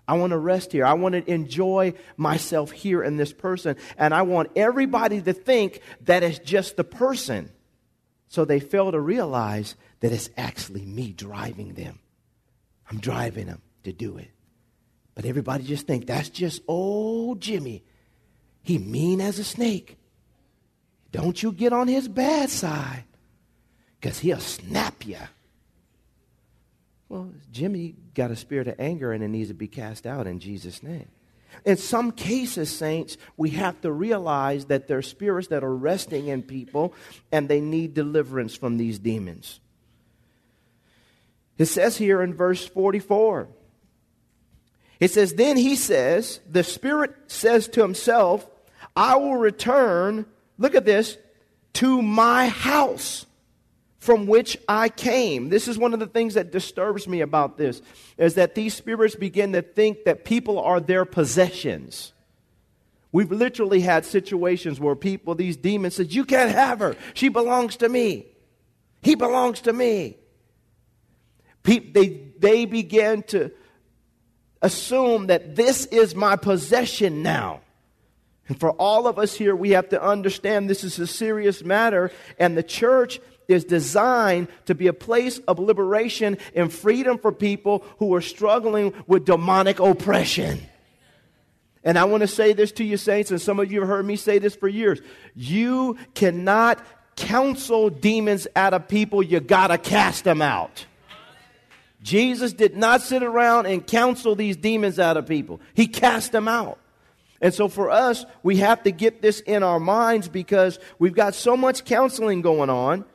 I 0.07 0.15
want 0.15 0.31
to 0.31 0.37
rest 0.37 0.71
here. 0.71 0.85
I 0.85 0.93
want 0.93 1.13
to 1.13 1.31
enjoy 1.31 1.93
myself 2.17 2.71
here 2.71 3.03
in 3.03 3.17
this 3.17 3.33
person. 3.33 3.75
And 3.97 4.13
I 4.13 4.23
want 4.23 4.51
everybody 4.55 5.21
to 5.21 5.33
think 5.33 5.81
that 6.01 6.23
it's 6.23 6.39
just 6.39 6.77
the 6.77 6.83
person. 6.83 7.51
So 8.27 8.45
they 8.45 8.59
fail 8.59 8.91
to 8.91 8.99
realize 8.99 9.75
that 9.99 10.11
it's 10.11 10.29
actually 10.37 10.85
me 10.85 11.13
driving 11.13 11.73
them. 11.73 11.99
I'm 12.89 12.99
driving 12.99 13.47
them 13.47 13.61
to 13.83 13.93
do 13.93 14.17
it. 14.17 14.29
But 15.15 15.25
everybody 15.25 15.63
just 15.63 15.87
think 15.87 16.05
that's 16.05 16.29
just 16.29 16.61
old 16.67 17.39
Jimmy. 17.39 17.83
He 18.61 18.77
mean 18.77 19.21
as 19.21 19.39
a 19.39 19.43
snake. 19.43 19.97
Don't 21.11 21.41
you 21.41 21.51
get 21.51 21.71
on 21.71 21.87
his 21.87 22.07
bad 22.07 22.49
side 22.49 23.05
because 23.99 24.19
he'll 24.19 24.39
snap 24.39 25.05
you. 25.05 25.17
Well, 27.07 27.31
Jimmy 27.51 27.95
got 28.13 28.31
a 28.31 28.35
spirit 28.35 28.67
of 28.67 28.75
anger 28.79 29.13
and 29.13 29.23
it 29.23 29.29
needs 29.29 29.49
to 29.49 29.53
be 29.53 29.67
cast 29.67 30.05
out 30.05 30.27
in 30.27 30.39
Jesus' 30.39 30.83
name. 30.83 31.07
In 31.63 31.77
some 31.77 32.11
cases, 32.11 32.75
saints, 32.75 33.17
we 33.37 33.51
have 33.51 33.79
to 33.81 33.91
realize 33.91 34.65
that 34.65 34.87
there 34.87 34.97
are 34.97 35.03
spirits 35.03 35.47
that 35.49 35.63
are 35.63 35.75
resting 35.75 36.27
in 36.27 36.43
people 36.43 36.93
and 37.31 37.47
they 37.47 37.61
need 37.61 37.93
deliverance 37.93 38.55
from 38.55 38.77
these 38.77 38.99
demons. 38.99 39.59
It 41.57 41.65
says 41.67 41.97
here 41.97 42.21
in 42.21 42.33
verse 42.33 42.65
44 42.65 43.47
it 44.99 45.11
says, 45.11 45.33
Then 45.33 45.57
he 45.57 45.75
says, 45.75 46.39
the 46.49 46.63
Spirit 46.63 47.13
says 47.27 47.67
to 47.69 47.81
himself, 47.81 48.49
I 48.95 49.17
will 49.17 49.35
return, 49.35 50.25
look 50.57 50.75
at 50.75 50.85
this, 50.85 51.17
to 51.73 52.01
my 52.01 52.47
house 52.47 53.25
from 54.05 54.27
which 54.27 54.55
I 54.67 54.87
came. 54.87 55.49
This 55.49 55.67
is 55.67 55.79
one 55.79 55.91
of 55.93 55.99
the 55.99 56.05
things 56.05 56.35
that 56.35 56.51
disturbs 56.51 57.07
me 57.07 57.21
about 57.21 57.57
this 57.57 57.81
is 58.19 58.35
that 58.35 58.53
these 58.53 58.75
spirits 58.75 59.15
begin 59.15 59.53
to 59.53 59.63
think 59.63 60.03
that 60.05 60.23
people 60.23 60.59
are 60.59 60.79
their 60.79 61.05
possessions. 61.05 62.13
We've 63.11 63.31
literally 63.31 63.81
had 63.81 64.05
situations 64.05 64.79
where 64.79 64.95
people, 64.95 65.33
these 65.33 65.57
demons, 65.57 65.95
said, 65.95 66.13
You 66.13 66.23
can't 66.23 66.51
have 66.51 66.79
her. 66.79 66.95
She 67.15 67.29
belongs 67.29 67.77
to 67.77 67.89
me. 67.89 68.27
He 69.01 69.15
belongs 69.15 69.61
to 69.61 69.73
me. 69.73 70.17
they, 71.63 72.29
they 72.37 72.65
began 72.65 73.23
to 73.23 73.51
assume 74.61 75.27
that 75.27 75.55
this 75.55 75.87
is 75.87 76.13
my 76.13 76.35
possession 76.35 77.23
now. 77.23 77.61
And 78.47 78.59
for 78.59 78.71
all 78.73 79.07
of 79.07 79.17
us 79.17 79.33
here, 79.33 79.55
we 79.55 79.71
have 79.71 79.89
to 79.89 80.03
understand 80.03 80.69
this 80.69 80.83
is 80.83 80.99
a 80.99 81.07
serious 81.07 81.63
matter, 81.63 82.11
and 82.37 82.55
the 82.55 82.61
church 82.61 83.19
is 83.47 83.63
designed 83.63 84.47
to 84.65 84.75
be 84.75 84.87
a 84.87 84.93
place 84.93 85.39
of 85.47 85.59
liberation 85.59 86.37
and 86.55 86.71
freedom 86.71 87.17
for 87.17 87.31
people 87.31 87.83
who 87.97 88.13
are 88.13 88.21
struggling 88.21 88.93
with 89.07 89.25
demonic 89.25 89.79
oppression. 89.79 90.61
And 91.83 91.99
I 91.99 92.05
want 92.05 92.21
to 92.21 92.27
say 92.27 92.53
this 92.53 92.71
to 92.73 92.83
you, 92.83 92.97
saints, 92.97 93.29
and 93.29 93.39
some 93.39 93.59
of 93.59 93.71
you 93.71 93.81
have 93.81 93.89
heard 93.89 94.05
me 94.05 94.15
say 94.15 94.39
this 94.39 94.55
for 94.55 94.67
years. 94.67 94.99
You 95.35 95.97
cannot 96.15 96.83
counsel 97.15 97.89
demons 97.89 98.47
out 98.55 98.73
of 98.73 98.87
people, 98.87 99.23
you 99.23 99.39
got 99.39 99.67
to 99.67 99.77
cast 99.77 100.23
them 100.23 100.41
out. 100.41 100.85
Jesus 102.01 102.53
did 102.53 102.75
not 102.75 103.01
sit 103.01 103.23
around 103.23 103.65
and 103.65 103.85
counsel 103.85 104.35
these 104.35 104.57
demons 104.57 104.99
out 104.99 105.15
of 105.17 105.27
people, 105.27 105.61
he 105.73 105.87
cast 105.87 106.31
them 106.31 106.47
out. 106.47 106.79
And 107.41 107.53
so 107.53 107.67
for 107.67 107.91
us, 107.91 108.25
we 108.43 108.57
have 108.57 108.83
to 108.83 108.91
get 108.91 109.21
this 109.21 109.39
in 109.41 109.61
our 109.61 109.79
minds 109.79 110.27
because 110.27 110.79
we've 110.99 111.13
got 111.13 111.35
so 111.35 111.55
much 111.55 111.85
counseling 111.85 112.41
going 112.41 112.69
on 112.69 113.05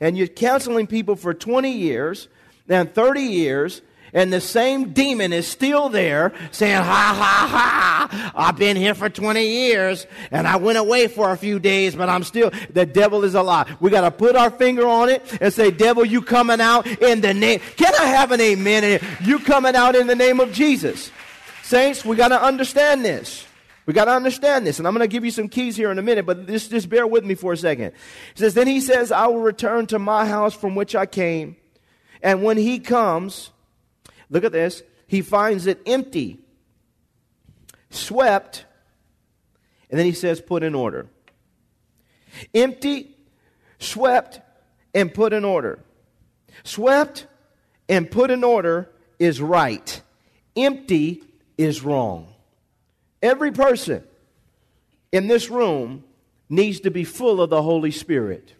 and 0.00 0.16
you're 0.16 0.26
counseling 0.26 0.86
people 0.86 1.16
for 1.16 1.34
20 1.34 1.70
years 1.70 2.28
and 2.68 2.92
30 2.92 3.20
years, 3.20 3.82
and 4.12 4.32
the 4.32 4.40
same 4.40 4.92
demon 4.92 5.32
is 5.32 5.46
still 5.46 5.88
there 5.88 6.32
saying, 6.50 6.76
Ha 6.76 6.82
ha 6.82 7.48
ha, 7.50 8.32
I've 8.34 8.56
been 8.56 8.76
here 8.76 8.94
for 8.94 9.08
20 9.08 9.46
years 9.46 10.06
and 10.30 10.48
I 10.48 10.56
went 10.56 10.78
away 10.78 11.06
for 11.06 11.30
a 11.30 11.36
few 11.36 11.58
days, 11.58 11.94
but 11.94 12.08
I'm 12.08 12.24
still, 12.24 12.50
the 12.72 12.86
devil 12.86 13.24
is 13.24 13.34
alive. 13.34 13.76
We 13.80 13.90
got 13.90 14.00
to 14.02 14.10
put 14.10 14.34
our 14.34 14.50
finger 14.50 14.86
on 14.86 15.08
it 15.08 15.22
and 15.40 15.52
say, 15.52 15.70
Devil, 15.70 16.04
you 16.04 16.22
coming 16.22 16.60
out 16.60 16.86
in 16.86 17.20
the 17.20 17.34
name. 17.34 17.60
Can 17.76 17.94
I 17.94 18.06
have 18.06 18.32
an 18.32 18.40
amen? 18.40 19.00
You 19.20 19.38
coming 19.38 19.76
out 19.76 19.94
in 19.94 20.06
the 20.06 20.16
name 20.16 20.40
of 20.40 20.52
Jesus. 20.52 21.12
Saints, 21.62 22.04
we 22.04 22.16
got 22.16 22.28
to 22.28 22.42
understand 22.42 23.04
this. 23.04 23.46
We 23.90 23.94
got 23.94 24.04
to 24.04 24.12
understand 24.12 24.64
this, 24.64 24.78
and 24.78 24.86
I'm 24.86 24.94
going 24.94 25.02
to 25.02 25.12
give 25.12 25.24
you 25.24 25.32
some 25.32 25.48
keys 25.48 25.74
here 25.74 25.90
in 25.90 25.98
a 25.98 26.02
minute, 26.02 26.24
but 26.24 26.46
just, 26.46 26.70
just 26.70 26.88
bear 26.88 27.08
with 27.08 27.24
me 27.24 27.34
for 27.34 27.54
a 27.54 27.56
second. 27.56 27.90
He 28.34 28.38
says, 28.38 28.54
Then 28.54 28.68
he 28.68 28.80
says, 28.80 29.10
I 29.10 29.26
will 29.26 29.40
return 29.40 29.88
to 29.88 29.98
my 29.98 30.26
house 30.26 30.54
from 30.54 30.76
which 30.76 30.94
I 30.94 31.06
came. 31.06 31.56
And 32.22 32.44
when 32.44 32.56
he 32.56 32.78
comes, 32.78 33.50
look 34.28 34.44
at 34.44 34.52
this, 34.52 34.84
he 35.08 35.22
finds 35.22 35.66
it 35.66 35.80
empty, 35.86 36.38
swept, 37.90 38.64
and 39.90 39.98
then 39.98 40.06
he 40.06 40.12
says, 40.12 40.40
Put 40.40 40.62
in 40.62 40.76
order. 40.76 41.08
Empty, 42.54 43.16
swept, 43.80 44.40
and 44.94 45.12
put 45.12 45.32
in 45.32 45.44
order. 45.44 45.80
Swept 46.62 47.26
and 47.88 48.08
put 48.08 48.30
in 48.30 48.44
order 48.44 48.88
is 49.18 49.40
right, 49.40 50.00
empty 50.54 51.24
is 51.58 51.82
wrong. 51.82 52.32
Every 53.22 53.52
person 53.52 54.04
in 55.12 55.28
this 55.28 55.50
room 55.50 56.04
needs 56.48 56.80
to 56.80 56.90
be 56.90 57.04
full 57.04 57.40
of 57.40 57.50
the 57.50 57.62
Holy 57.62 57.90
Spirit. 57.90 58.54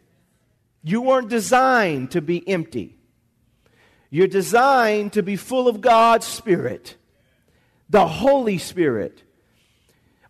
You 0.83 1.03
weren't 1.03 1.29
designed 1.29 2.13
to 2.13 2.21
be 2.21 2.47
empty. 2.49 2.97
You're 4.11 4.27
designed 4.27 5.13
to 5.13 5.23
be 5.23 5.37
full 5.37 5.69
of 5.69 5.81
God's 5.81 6.27
Spirit, 6.27 6.97
the 7.89 8.07
Holy 8.07 8.59
Spirit. 8.59 9.23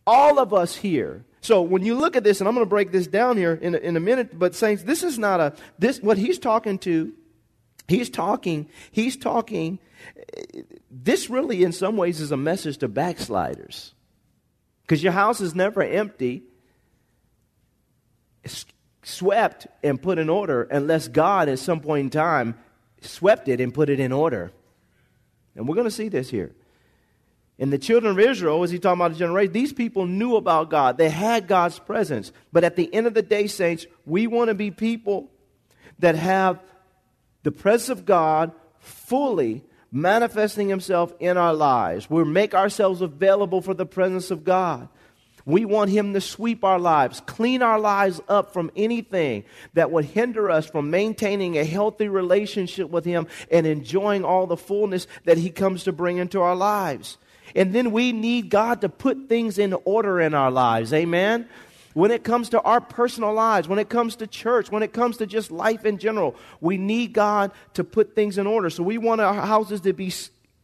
All 0.06 0.38
of 0.38 0.52
us 0.52 0.76
here. 0.76 1.24
So 1.40 1.62
when 1.62 1.84
you 1.84 1.94
look 1.94 2.16
at 2.16 2.24
this, 2.24 2.40
and 2.40 2.48
I'm 2.48 2.54
going 2.54 2.66
to 2.66 2.68
break 2.68 2.92
this 2.92 3.06
down 3.06 3.36
here 3.36 3.54
in 3.54 3.74
a, 3.74 3.78
in 3.78 3.96
a 3.96 4.00
minute, 4.00 4.38
but 4.38 4.54
saints, 4.54 4.82
this 4.82 5.02
is 5.02 5.18
not 5.18 5.40
a 5.40 5.54
this 5.78 6.00
what 6.00 6.18
he's 6.18 6.38
talking 6.38 6.78
to. 6.80 7.12
He's 7.88 8.10
talking. 8.10 8.68
He's 8.90 9.16
talking. 9.16 9.78
This 10.90 11.30
really, 11.30 11.64
in 11.64 11.72
some 11.72 11.96
ways, 11.96 12.20
is 12.20 12.32
a 12.32 12.36
message 12.36 12.78
to 12.78 12.88
backsliders, 12.88 13.94
because 14.90 15.04
your 15.04 15.12
house 15.12 15.40
is 15.40 15.54
never 15.54 15.82
empty 15.82 16.42
swept 19.04 19.68
and 19.84 20.02
put 20.02 20.18
in 20.18 20.28
order 20.28 20.64
unless 20.64 21.06
God 21.06 21.48
at 21.48 21.60
some 21.60 21.78
point 21.78 22.06
in 22.06 22.10
time 22.10 22.56
swept 23.00 23.46
it 23.46 23.60
and 23.60 23.72
put 23.72 23.88
it 23.88 24.00
in 24.00 24.10
order. 24.10 24.50
And 25.54 25.68
we're 25.68 25.76
going 25.76 25.86
to 25.86 25.92
see 25.92 26.08
this 26.08 26.28
here. 26.28 26.50
In 27.56 27.70
the 27.70 27.78
children 27.78 28.10
of 28.10 28.18
Israel, 28.18 28.64
as 28.64 28.72
he 28.72 28.80
talking 28.80 29.00
about 29.00 29.12
the 29.12 29.18
generation, 29.20 29.52
these 29.52 29.72
people 29.72 30.06
knew 30.06 30.34
about 30.34 30.70
God. 30.70 30.98
They 30.98 31.08
had 31.08 31.46
God's 31.46 31.78
presence. 31.78 32.32
But 32.52 32.64
at 32.64 32.74
the 32.74 32.92
end 32.92 33.06
of 33.06 33.14
the 33.14 33.22
day, 33.22 33.46
saints, 33.46 33.86
we 34.06 34.26
want 34.26 34.48
to 34.48 34.54
be 34.54 34.72
people 34.72 35.30
that 36.00 36.16
have 36.16 36.58
the 37.44 37.52
presence 37.52 37.90
of 37.90 38.04
God 38.04 38.50
fully 38.80 39.62
manifesting 39.92 40.68
himself 40.68 41.12
in 41.18 41.36
our 41.36 41.54
lives. 41.54 42.08
We 42.08 42.24
make 42.24 42.54
ourselves 42.54 43.00
available 43.00 43.60
for 43.60 43.74
the 43.74 43.86
presence 43.86 44.30
of 44.30 44.44
God. 44.44 44.88
We 45.46 45.64
want 45.64 45.90
Him 45.90 46.12
to 46.14 46.20
sweep 46.20 46.64
our 46.64 46.78
lives, 46.78 47.20
clean 47.26 47.62
our 47.62 47.78
lives 47.78 48.20
up 48.28 48.52
from 48.52 48.70
anything 48.76 49.44
that 49.74 49.90
would 49.90 50.04
hinder 50.04 50.50
us 50.50 50.66
from 50.66 50.90
maintaining 50.90 51.58
a 51.58 51.64
healthy 51.64 52.08
relationship 52.08 52.90
with 52.90 53.04
Him 53.04 53.26
and 53.50 53.66
enjoying 53.66 54.24
all 54.24 54.46
the 54.46 54.56
fullness 54.56 55.06
that 55.24 55.38
He 55.38 55.50
comes 55.50 55.84
to 55.84 55.92
bring 55.92 56.18
into 56.18 56.40
our 56.40 56.56
lives. 56.56 57.18
And 57.54 57.72
then 57.72 57.90
we 57.90 58.12
need 58.12 58.48
God 58.48 58.82
to 58.82 58.88
put 58.88 59.28
things 59.28 59.58
in 59.58 59.74
order 59.84 60.20
in 60.20 60.34
our 60.34 60.50
lives. 60.50 60.92
Amen? 60.92 61.48
When 61.92 62.10
it 62.10 62.22
comes 62.22 62.50
to 62.50 62.60
our 62.60 62.80
personal 62.80 63.32
lives, 63.32 63.66
when 63.66 63.80
it 63.80 63.88
comes 63.88 64.16
to 64.16 64.26
church, 64.26 64.70
when 64.70 64.82
it 64.82 64.92
comes 64.92 65.16
to 65.16 65.26
just 65.26 65.50
life 65.50 65.84
in 65.84 65.98
general, 65.98 66.36
we 66.60 66.76
need 66.78 67.12
God 67.12 67.50
to 67.74 67.82
put 67.82 68.14
things 68.14 68.38
in 68.38 68.46
order. 68.46 68.70
So 68.70 68.82
we 68.82 68.96
want 68.96 69.20
our 69.20 69.34
houses 69.34 69.80
to 69.82 69.92
be 69.92 70.12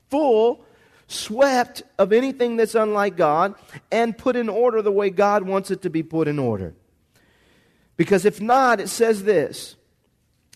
full 0.09 0.65
swept 1.09 1.83
of 1.99 2.13
anything 2.13 2.57
that's 2.57 2.75
unlike 2.75 3.17
God, 3.17 3.55
and 3.91 4.17
put 4.17 4.37
in 4.37 4.49
order 4.49 4.83
the 4.83 4.93
way 4.93 5.11
God 5.11 5.45
wants 5.45 5.71
it 5.71 5.83
to 5.83 5.91
be 5.91 6.03
put 6.03 6.29
in 6.29 6.39
order. 6.39 6.75
Because 7.97 8.25
if 8.25 8.41
not, 8.41 8.81
it 8.81 8.89
says 8.89 9.25
this 9.25 9.77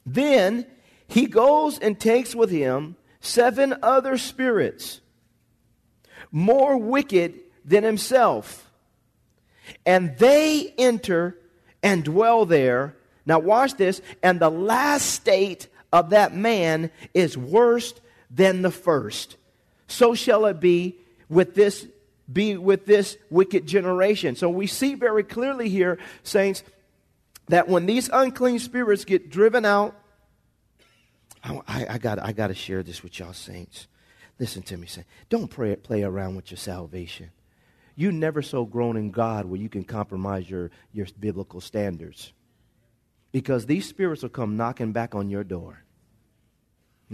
Then 0.04 0.66
he 1.06 1.26
goes 1.26 1.78
and 1.78 1.98
takes 1.98 2.34
with 2.34 2.50
him 2.50 2.96
seven 3.20 3.74
other 3.82 4.18
spirits, 4.18 5.00
more 6.30 6.76
wicked 6.76 7.40
than 7.64 7.84
himself, 7.84 8.69
and 9.84 10.16
they 10.18 10.74
enter 10.78 11.36
and 11.82 12.04
dwell 12.04 12.46
there. 12.46 12.96
Now, 13.26 13.38
watch 13.38 13.74
this. 13.74 14.00
And 14.22 14.40
the 14.40 14.50
last 14.50 15.06
state 15.06 15.68
of 15.92 16.10
that 16.10 16.34
man 16.34 16.90
is 17.14 17.36
worse 17.36 17.94
than 18.30 18.62
the 18.62 18.70
first 18.70 19.36
so 19.90 20.14
shall 20.14 20.46
it 20.46 20.60
be 20.60 20.96
with 21.28 21.54
this 21.54 21.86
be 22.32 22.56
with 22.56 22.86
this 22.86 23.16
wicked 23.28 23.66
generation. 23.66 24.36
So 24.36 24.48
we 24.48 24.68
see 24.68 24.94
very 24.94 25.24
clearly 25.24 25.68
here, 25.68 25.98
saints, 26.22 26.62
that 27.48 27.68
when 27.68 27.86
these 27.86 28.08
unclean 28.12 28.60
spirits 28.60 29.04
get 29.04 29.30
driven 29.30 29.64
out, 29.64 29.96
I, 31.42 31.86
I, 31.88 31.98
got 31.98 32.20
I 32.20 32.30
got 32.30 32.48
to 32.48 32.54
share 32.54 32.84
this 32.84 33.02
with 33.02 33.18
y'all, 33.18 33.32
saints. 33.32 33.88
Listen 34.38 34.62
to 34.62 34.76
me, 34.76 34.86
say, 34.86 35.04
don't 35.28 35.48
pray, 35.48 35.74
play 35.74 36.04
around 36.04 36.36
with 36.36 36.52
your 36.52 36.58
salvation. 36.58 37.30
You 38.00 38.10
never 38.12 38.40
so 38.40 38.64
grown 38.64 38.96
in 38.96 39.10
God 39.10 39.44
where 39.44 39.60
you 39.60 39.68
can 39.68 39.84
compromise 39.84 40.48
your, 40.48 40.70
your 40.90 41.06
biblical 41.20 41.60
standards. 41.60 42.32
Because 43.30 43.66
these 43.66 43.86
spirits 43.86 44.22
will 44.22 44.30
come 44.30 44.56
knocking 44.56 44.92
back 44.92 45.14
on 45.14 45.28
your 45.28 45.44
door. 45.44 45.84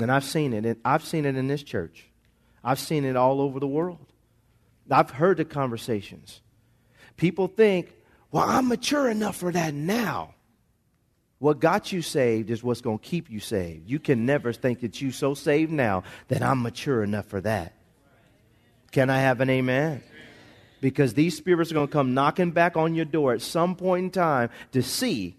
And 0.00 0.12
I've 0.12 0.22
seen 0.22 0.52
it. 0.52 0.64
And 0.64 0.76
I've 0.84 1.02
seen 1.02 1.24
it 1.24 1.34
in 1.34 1.48
this 1.48 1.64
church. 1.64 2.06
I've 2.62 2.78
seen 2.78 3.04
it 3.04 3.16
all 3.16 3.40
over 3.40 3.58
the 3.58 3.66
world. 3.66 4.06
I've 4.88 5.10
heard 5.10 5.38
the 5.38 5.44
conversations. 5.44 6.40
People 7.16 7.48
think, 7.48 7.92
well, 8.30 8.44
I'm 8.46 8.68
mature 8.68 9.10
enough 9.10 9.34
for 9.34 9.50
that 9.50 9.74
now. 9.74 10.36
What 11.40 11.58
got 11.58 11.90
you 11.90 12.00
saved 12.00 12.48
is 12.48 12.62
what's 12.62 12.80
going 12.80 13.00
to 13.00 13.04
keep 13.04 13.28
you 13.28 13.40
saved. 13.40 13.90
You 13.90 13.98
can 13.98 14.24
never 14.24 14.52
think 14.52 14.82
that 14.82 15.02
you're 15.02 15.10
so 15.10 15.34
saved 15.34 15.72
now 15.72 16.04
that 16.28 16.42
I'm 16.42 16.62
mature 16.62 17.02
enough 17.02 17.26
for 17.26 17.40
that. 17.40 17.72
Can 18.92 19.10
I 19.10 19.18
have 19.18 19.40
an 19.40 19.50
amen? 19.50 20.04
Because 20.80 21.14
these 21.14 21.36
spirits 21.36 21.70
are 21.70 21.74
going 21.74 21.88
to 21.88 21.92
come 21.92 22.14
knocking 22.14 22.50
back 22.50 22.76
on 22.76 22.94
your 22.94 23.04
door 23.04 23.32
at 23.32 23.42
some 23.42 23.76
point 23.76 24.04
in 24.04 24.10
time 24.10 24.50
to 24.72 24.82
see. 24.82 25.36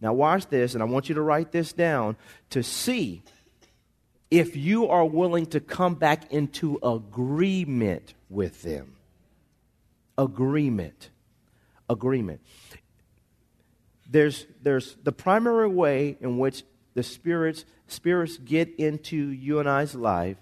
Now, 0.00 0.14
watch 0.14 0.46
this, 0.46 0.74
and 0.74 0.82
I 0.82 0.86
want 0.86 1.08
you 1.08 1.14
to 1.16 1.20
write 1.20 1.52
this 1.52 1.72
down 1.72 2.16
to 2.50 2.62
see 2.62 3.22
if 4.30 4.56
you 4.56 4.88
are 4.88 5.04
willing 5.04 5.46
to 5.46 5.60
come 5.60 5.96
back 5.96 6.32
into 6.32 6.78
agreement 6.82 8.14
with 8.28 8.62
them. 8.62 8.96
Agreement. 10.16 11.10
Agreement. 11.88 12.40
There's, 14.08 14.46
there's 14.62 14.96
the 15.02 15.12
primary 15.12 15.68
way 15.68 16.16
in 16.20 16.38
which 16.38 16.62
the 16.94 17.02
spirits, 17.02 17.64
spirits 17.86 18.38
get 18.38 18.74
into 18.76 19.16
you 19.16 19.60
and 19.60 19.68
I's 19.68 19.94
life 19.94 20.36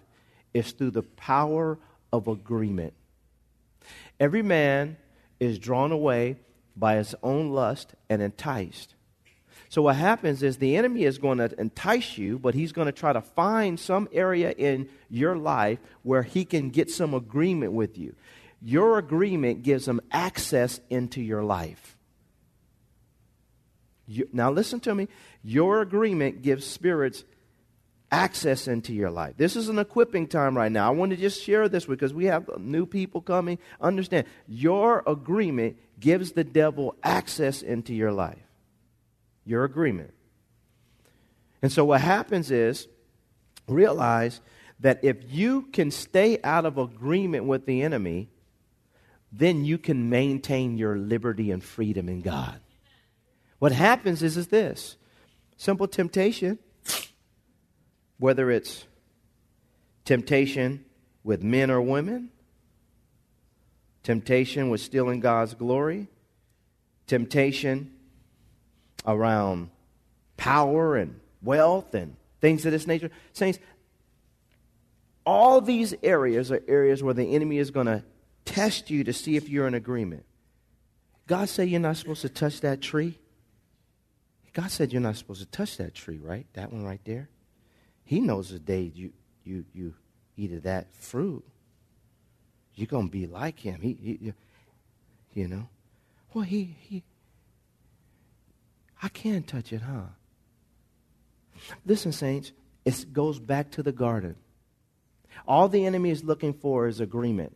is 0.54 0.72
through 0.72 0.92
the 0.92 1.02
power 1.02 1.78
of 2.12 2.28
agreement. 2.28 2.94
Every 4.20 4.42
man 4.42 4.96
is 5.38 5.58
drawn 5.58 5.92
away 5.92 6.36
by 6.76 6.96
his 6.96 7.14
own 7.22 7.50
lust 7.50 7.94
and 8.08 8.22
enticed. 8.22 8.94
So 9.68 9.82
what 9.82 9.96
happens 9.96 10.42
is 10.42 10.56
the 10.56 10.76
enemy 10.76 11.04
is 11.04 11.18
going 11.18 11.38
to 11.38 11.54
entice 11.60 12.16
you, 12.16 12.38
but 12.38 12.54
he's 12.54 12.72
going 12.72 12.86
to 12.86 12.92
try 12.92 13.12
to 13.12 13.20
find 13.20 13.78
some 13.78 14.08
area 14.12 14.52
in 14.52 14.88
your 15.10 15.36
life 15.36 15.78
where 16.02 16.22
he 16.22 16.44
can 16.44 16.70
get 16.70 16.90
some 16.90 17.12
agreement 17.12 17.72
with 17.72 17.98
you. 17.98 18.14
Your 18.62 18.98
agreement 18.98 19.62
gives 19.62 19.86
him 19.86 20.00
access 20.10 20.80
into 20.88 21.20
your 21.20 21.42
life. 21.42 21.96
You, 24.06 24.26
now, 24.32 24.50
listen 24.50 24.80
to 24.80 24.94
me. 24.94 25.08
Your 25.44 25.82
agreement 25.82 26.40
gives 26.40 26.66
spirits 26.66 27.24
access 28.10 28.68
into 28.68 28.92
your 28.94 29.10
life. 29.10 29.34
This 29.36 29.56
is 29.56 29.68
an 29.68 29.78
equipping 29.78 30.26
time 30.26 30.56
right 30.56 30.72
now. 30.72 30.88
I 30.88 30.90
want 30.90 31.10
to 31.10 31.16
just 31.16 31.42
share 31.42 31.68
this 31.68 31.84
because 31.84 32.14
we 32.14 32.26
have 32.26 32.48
new 32.58 32.86
people 32.86 33.20
coming. 33.20 33.58
Understand, 33.80 34.26
your 34.46 35.02
agreement 35.06 35.76
gives 36.00 36.32
the 36.32 36.44
devil 36.44 36.94
access 37.02 37.62
into 37.62 37.94
your 37.94 38.12
life 38.12 38.38
your 39.48 39.64
agreement. 39.64 40.12
And 41.62 41.72
so 41.72 41.84
what 41.86 42.02
happens 42.02 42.50
is, 42.50 42.86
realize 43.66 44.40
that 44.80 45.00
if 45.02 45.16
you 45.26 45.62
can 45.72 45.90
stay 45.90 46.38
out 46.44 46.66
of 46.66 46.78
agreement 46.78 47.46
with 47.46 47.66
the 47.66 47.82
enemy, 47.82 48.28
then 49.32 49.64
you 49.64 49.78
can 49.78 50.10
maintain 50.10 50.78
your 50.78 50.96
liberty 50.96 51.50
and 51.50 51.64
freedom 51.64 52.08
in 52.08 52.20
God. 52.20 52.60
What 53.58 53.72
happens 53.72 54.22
is, 54.22 54.36
is 54.36 54.48
this 54.48 54.96
simple 55.56 55.88
temptation, 55.88 56.58
whether 58.18 58.50
it's 58.50 58.84
temptation 60.04 60.84
with 61.24 61.42
men 61.42 61.70
or 61.70 61.80
women, 61.80 62.30
temptation 64.02 64.70
with 64.70 64.80
stealing 64.80 65.20
God's 65.20 65.54
glory, 65.54 66.08
temptation 67.06 67.92
around 69.06 69.70
power 70.36 70.96
and 70.96 71.20
wealth 71.42 71.94
and 71.94 72.16
things 72.40 72.64
of 72.64 72.72
this 72.72 72.86
nature. 72.86 73.10
Saints, 73.32 73.58
all 75.26 75.60
these 75.60 75.94
areas 76.02 76.50
are 76.50 76.62
areas 76.66 77.02
where 77.02 77.14
the 77.14 77.34
enemy 77.34 77.58
is 77.58 77.70
going 77.70 77.86
to 77.86 78.02
test 78.44 78.90
you 78.90 79.04
to 79.04 79.12
see 79.12 79.36
if 79.36 79.48
you're 79.48 79.66
in 79.66 79.74
agreement. 79.74 80.24
God 81.26 81.48
said 81.50 81.68
you're 81.68 81.80
not 81.80 81.98
supposed 81.98 82.22
to 82.22 82.30
touch 82.30 82.62
that 82.62 82.80
tree. 82.80 83.18
God 84.54 84.70
said 84.70 84.92
you're 84.92 85.02
not 85.02 85.16
supposed 85.16 85.40
to 85.40 85.46
touch 85.46 85.76
that 85.76 85.94
tree, 85.94 86.18
right? 86.18 86.46
That 86.54 86.72
one 86.72 86.84
right 86.84 87.00
there. 87.04 87.28
He 88.08 88.20
knows 88.20 88.48
the 88.48 88.58
day 88.58 88.90
you 88.94 89.12
you 89.44 89.66
you 89.74 89.92
eat 90.34 90.50
of 90.52 90.62
that 90.62 90.94
fruit, 90.94 91.44
you're 92.74 92.86
gonna 92.86 93.08
be 93.08 93.26
like 93.26 93.58
him. 93.58 93.82
He, 93.82 93.98
he 94.02 94.32
you 95.34 95.46
know. 95.46 95.68
Well, 96.32 96.44
he 96.44 96.74
he 96.80 97.02
I 99.02 99.08
can't 99.10 99.46
touch 99.46 99.74
it, 99.74 99.82
huh? 99.82 100.06
Listen, 101.84 102.12
saints, 102.12 102.52
it 102.86 103.12
goes 103.12 103.38
back 103.38 103.72
to 103.72 103.82
the 103.82 103.92
garden. 103.92 104.36
All 105.46 105.68
the 105.68 105.84
enemy 105.84 106.08
is 106.08 106.24
looking 106.24 106.54
for 106.54 106.88
is 106.88 107.00
agreement. 107.00 107.54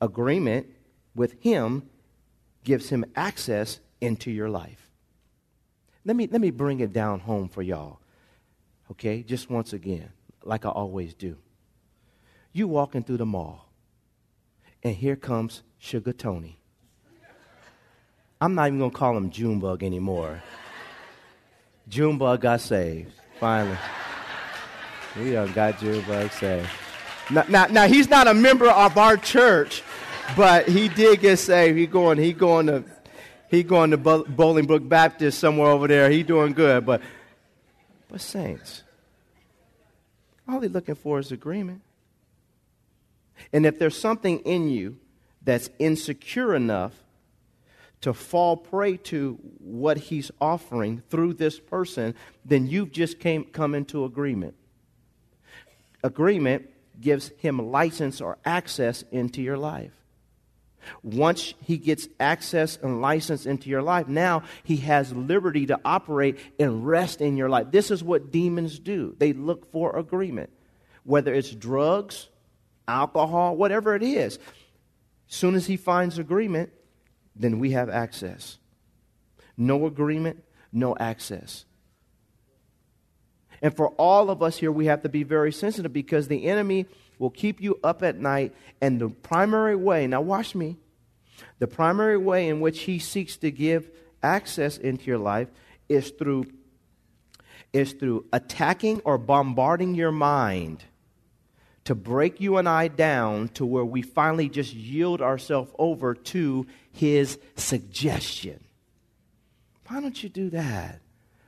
Agreement 0.00 0.66
with 1.14 1.40
him 1.40 1.88
gives 2.64 2.88
him 2.88 3.04
access 3.14 3.78
into 4.00 4.32
your 4.32 4.48
life. 4.48 4.90
Let 6.04 6.16
me, 6.16 6.26
let 6.26 6.40
me 6.40 6.50
bring 6.50 6.80
it 6.80 6.92
down 6.92 7.20
home 7.20 7.48
for 7.48 7.62
y'all. 7.62 8.00
Okay, 8.94 9.24
just 9.24 9.50
once 9.50 9.72
again, 9.72 10.08
like 10.44 10.64
I 10.64 10.68
always 10.68 11.14
do. 11.14 11.36
You 12.52 12.68
walking 12.68 13.02
through 13.02 13.16
the 13.16 13.26
mall, 13.26 13.68
and 14.84 14.94
here 14.94 15.16
comes 15.16 15.64
Sugar 15.78 16.12
Tony. 16.12 16.60
I'm 18.40 18.54
not 18.54 18.68
even 18.68 18.78
to 18.78 18.90
call 18.90 19.16
him 19.16 19.30
Junebug 19.30 19.82
anymore. 19.82 20.44
Junebug 21.88 22.42
got 22.42 22.60
saved, 22.60 23.12
finally. 23.40 23.76
We 25.18 25.32
done 25.32 25.52
got 25.52 25.80
Junebug 25.80 26.30
saved. 26.30 26.68
Now, 27.32 27.44
now, 27.48 27.66
now, 27.66 27.88
he's 27.88 28.08
not 28.08 28.28
a 28.28 28.34
member 28.34 28.70
of 28.70 28.96
our 28.96 29.16
church, 29.16 29.82
but 30.36 30.68
he 30.68 30.88
did 30.88 31.20
get 31.20 31.38
saved. 31.38 31.76
He 31.76 31.88
going, 31.88 32.18
he 32.18 32.32
going 32.32 32.66
to, 32.66 32.84
he 33.50 33.64
going 33.64 33.90
to 33.90 33.98
Bolingbrook 33.98 34.88
Baptist 34.88 35.40
somewhere 35.40 35.70
over 35.70 35.88
there. 35.88 36.10
He 36.10 36.22
doing 36.22 36.52
good, 36.52 36.86
but, 36.86 37.00
but 38.14 38.20
saints, 38.20 38.84
all 40.46 40.60
he's 40.60 40.70
looking 40.70 40.94
for 40.94 41.18
is 41.18 41.32
agreement. 41.32 41.82
And 43.52 43.66
if 43.66 43.76
there's 43.80 43.98
something 43.98 44.38
in 44.44 44.68
you 44.68 44.98
that's 45.42 45.68
insecure 45.80 46.54
enough 46.54 46.92
to 48.02 48.14
fall 48.14 48.56
prey 48.56 48.98
to 48.98 49.32
what 49.58 49.96
he's 49.96 50.30
offering 50.40 51.02
through 51.10 51.34
this 51.34 51.58
person, 51.58 52.14
then 52.44 52.68
you've 52.68 52.92
just 52.92 53.18
came, 53.18 53.46
come 53.46 53.74
into 53.74 54.04
agreement. 54.04 54.54
Agreement 56.04 56.70
gives 57.00 57.32
him 57.38 57.72
license 57.72 58.20
or 58.20 58.38
access 58.44 59.02
into 59.10 59.42
your 59.42 59.58
life. 59.58 60.03
Once 61.02 61.54
he 61.60 61.76
gets 61.76 62.08
access 62.18 62.78
and 62.82 63.00
license 63.00 63.46
into 63.46 63.68
your 63.68 63.82
life, 63.82 64.08
now 64.08 64.42
he 64.62 64.76
has 64.78 65.12
liberty 65.12 65.66
to 65.66 65.78
operate 65.84 66.38
and 66.58 66.86
rest 66.86 67.20
in 67.20 67.36
your 67.36 67.48
life. 67.48 67.68
This 67.70 67.90
is 67.90 68.02
what 68.02 68.30
demons 68.30 68.78
do. 68.78 69.14
They 69.18 69.32
look 69.32 69.70
for 69.72 69.96
agreement, 69.96 70.50
whether 71.04 71.32
it's 71.34 71.50
drugs, 71.50 72.28
alcohol, 72.86 73.56
whatever 73.56 73.94
it 73.94 74.02
is. 74.02 74.38
As 75.28 75.36
soon 75.36 75.54
as 75.54 75.66
he 75.66 75.76
finds 75.76 76.18
agreement, 76.18 76.70
then 77.34 77.58
we 77.58 77.72
have 77.72 77.88
access. 77.88 78.58
No 79.56 79.86
agreement, 79.86 80.42
no 80.72 80.96
access. 80.98 81.64
And 83.62 83.74
for 83.74 83.88
all 83.90 84.30
of 84.30 84.42
us 84.42 84.58
here, 84.58 84.70
we 84.70 84.86
have 84.86 85.02
to 85.02 85.08
be 85.08 85.22
very 85.22 85.52
sensitive 85.52 85.92
because 85.92 86.28
the 86.28 86.44
enemy 86.44 86.86
will 87.24 87.30
keep 87.30 87.58
you 87.58 87.80
up 87.82 88.02
at 88.02 88.20
night. 88.20 88.54
And 88.82 89.00
the 89.00 89.08
primary 89.08 89.74
way, 89.74 90.06
now 90.06 90.20
watch 90.20 90.54
me, 90.54 90.76
the 91.58 91.66
primary 91.66 92.18
way 92.18 92.48
in 92.48 92.60
which 92.60 92.82
he 92.82 92.98
seeks 92.98 93.38
to 93.38 93.50
give 93.50 93.90
access 94.22 94.76
into 94.76 95.06
your 95.06 95.18
life 95.18 95.48
is 95.88 96.10
through 96.10 96.46
is 97.72 97.92
through 97.94 98.24
attacking 98.32 99.00
or 99.04 99.18
bombarding 99.18 99.96
your 99.96 100.12
mind 100.12 100.84
to 101.82 101.94
break 101.94 102.40
you 102.40 102.56
and 102.56 102.68
I 102.68 102.86
down 102.86 103.48
to 103.54 103.66
where 103.66 103.84
we 103.84 104.00
finally 104.00 104.48
just 104.48 104.72
yield 104.72 105.20
ourselves 105.20 105.72
over 105.76 106.14
to 106.14 106.66
his 106.92 107.36
suggestion. 107.56 108.62
Why 109.88 110.00
don't 110.00 110.22
you 110.22 110.28
do 110.28 110.50
that? 110.50 111.00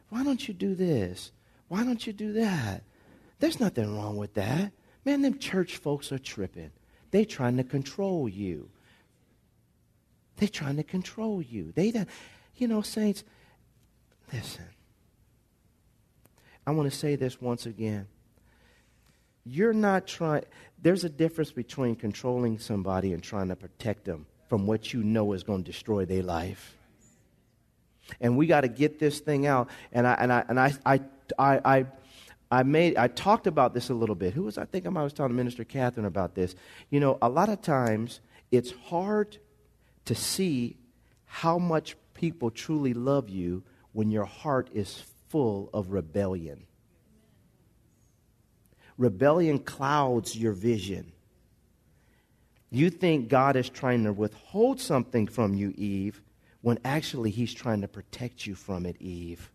Why 0.09 0.25
don't 0.25 0.49
you 0.49 0.53
do 0.53 0.75
this? 0.75 1.31
Why 1.69 1.85
don't 1.85 2.05
you 2.05 2.13
do 2.13 2.33
that? 2.33 2.83
There's 3.39 3.61
nothing 3.61 3.97
wrong 3.97 4.17
with 4.17 4.35
that. 4.35 4.73
Man, 5.07 5.23
them 5.23 5.39
church 5.39 5.77
folks 5.77 6.11
are 6.11 6.19
tripping. 6.19 6.73
They 7.13 7.25
trying 7.25 7.57
to 7.59 7.65
control 7.65 8.29
you. 8.29 8.69
They 10.37 10.49
trying 10.49 10.77
to 10.77 10.83
control 10.83 11.41
you. 11.41 11.73
They, 11.75 11.93
that 11.93 12.09
you 12.57 12.67
know, 12.67 12.83
saints, 12.83 13.23
listen. 14.33 14.65
I 16.67 16.73
want 16.73 16.91
to 16.91 16.97
say 16.97 17.15
this 17.15 17.41
once 17.41 17.67
again. 17.67 18.09
You're 19.45 19.73
not 19.73 20.09
trying, 20.09 20.45
there's 20.83 21.05
a 21.05 21.09
difference 21.09 21.53
between 21.53 21.95
controlling 21.95 22.59
somebody 22.59 23.13
and 23.13 23.23
trying 23.23 23.49
to 23.49 23.57
protect 23.57 24.05
them 24.05 24.27
from 24.49 24.67
what 24.67 24.93
you 24.93 25.05
know 25.05 25.33
is 25.35 25.45
going 25.45 25.63
to 25.63 25.71
destroy 25.71 26.05
their 26.05 26.25
life. 26.25 26.77
And 28.21 28.37
we 28.37 28.49
got 28.49 28.63
to 28.63 28.69
get 28.69 28.99
this 28.99 29.21
thing 29.21 29.47
out. 29.47 29.69
And 29.93 30.05
I, 30.05 30.15
and 30.15 30.33
I, 30.33 30.45
and 30.49 30.61
I, 30.61 30.75
I, 30.85 31.01
I, 31.39 31.61
I 31.65 31.87
I 32.51 32.63
made 32.63 32.97
I 32.97 33.09
talked 33.09 33.47
about 33.47 33.75
this 33.75 33.91
a 33.91 33.95
little 33.95 34.15
bit. 34.15 34.35
Who 34.35 34.45
was 34.45 34.59
I 34.59 34.65
think 34.65 34.87
I 34.87 34.91
was 34.91 35.13
telling 35.13 35.35
Minister 35.35 35.65
Catherine 35.65 36.07
about 36.07 36.35
this? 36.35 36.55
You 36.91 37.01
know, 37.01 37.19
a 37.21 37.29
lot 37.29 37.49
of 37.49 37.61
times 37.61 38.21
it's 38.51 38.71
hard 38.71 39.39
to 40.05 40.15
see 40.15 40.77
how 41.25 41.59
much 41.59 41.97
people 42.15 42.51
truly 42.51 42.95
love 42.95 43.29
you 43.29 43.63
when 43.93 44.11
your 44.11 44.25
heart 44.25 44.71
is 44.73 45.03
full 45.29 45.71
of 45.75 45.91
rebellion. 45.91 46.67
Rebellion 48.97 49.59
clouds 49.59 50.37
your 50.37 50.53
vision. 50.53 51.13
You 52.71 52.91
think 52.91 53.29
God 53.29 53.57
is 53.57 53.69
trying 53.69 54.05
to 54.05 54.13
withhold 54.13 54.81
something 54.81 55.27
from 55.27 55.55
you, 55.55 55.73
Eve, 55.77 56.23
when 56.63 56.79
actually 56.85 57.31
He's 57.31 57.53
trying 57.53 57.83
to 57.83 57.89
protect 57.89 58.47
you 58.47 58.55
from 58.55 58.87
it, 58.87 58.97
Eve, 59.01 59.51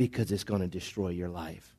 because 0.00 0.32
it's 0.32 0.44
going 0.44 0.62
to 0.62 0.66
destroy 0.66 1.10
your 1.10 1.28
life. 1.28 1.76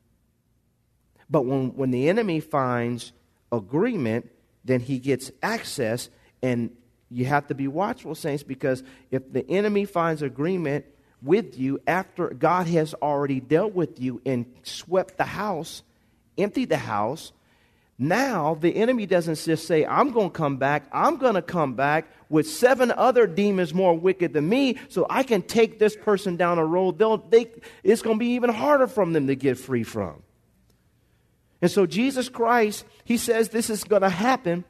But 1.28 1.44
when, 1.44 1.74
when 1.74 1.90
the 1.90 2.08
enemy 2.08 2.38
finds 2.38 3.10
agreement, 3.50 4.30
then 4.64 4.78
he 4.78 5.00
gets 5.00 5.32
access, 5.42 6.08
and 6.40 6.70
you 7.10 7.24
have 7.24 7.48
to 7.48 7.56
be 7.56 7.66
watchful, 7.66 8.14
saints, 8.14 8.44
because 8.44 8.84
if 9.10 9.32
the 9.32 9.44
enemy 9.50 9.86
finds 9.86 10.22
agreement 10.22 10.84
with 11.20 11.58
you 11.58 11.80
after 11.84 12.28
God 12.28 12.68
has 12.68 12.94
already 12.94 13.40
dealt 13.40 13.74
with 13.74 13.98
you 13.98 14.22
and 14.24 14.46
swept 14.62 15.18
the 15.18 15.24
house, 15.24 15.82
emptied 16.38 16.68
the 16.68 16.76
house. 16.76 17.32
Now 18.02 18.56
the 18.56 18.74
enemy 18.74 19.06
doesn't 19.06 19.36
just 19.36 19.64
say, 19.64 19.86
I'm 19.86 20.10
going 20.10 20.30
to 20.30 20.36
come 20.36 20.56
back. 20.56 20.88
I'm 20.92 21.18
going 21.18 21.34
to 21.34 21.42
come 21.42 21.74
back 21.74 22.08
with 22.28 22.50
seven 22.50 22.90
other 22.90 23.28
demons 23.28 23.72
more 23.72 23.96
wicked 23.96 24.32
than 24.32 24.48
me 24.48 24.78
so 24.88 25.06
I 25.08 25.22
can 25.22 25.40
take 25.40 25.78
this 25.78 25.94
person 25.94 26.36
down 26.36 26.58
a 26.58 26.64
road 26.64 26.98
they'll, 26.98 27.18
they, 27.18 27.52
it's 27.84 28.02
going 28.02 28.16
to 28.16 28.18
be 28.18 28.32
even 28.34 28.50
harder 28.50 28.88
for 28.88 29.06
them 29.06 29.28
to 29.28 29.36
get 29.36 29.56
free 29.56 29.84
from. 29.84 30.20
And 31.60 31.70
so 31.70 31.86
Jesus 31.86 32.28
Christ, 32.28 32.84
he 33.04 33.16
says 33.16 33.50
this 33.50 33.70
is 33.70 33.84
going 33.84 34.02
to 34.02 34.10
happen. 34.10 34.64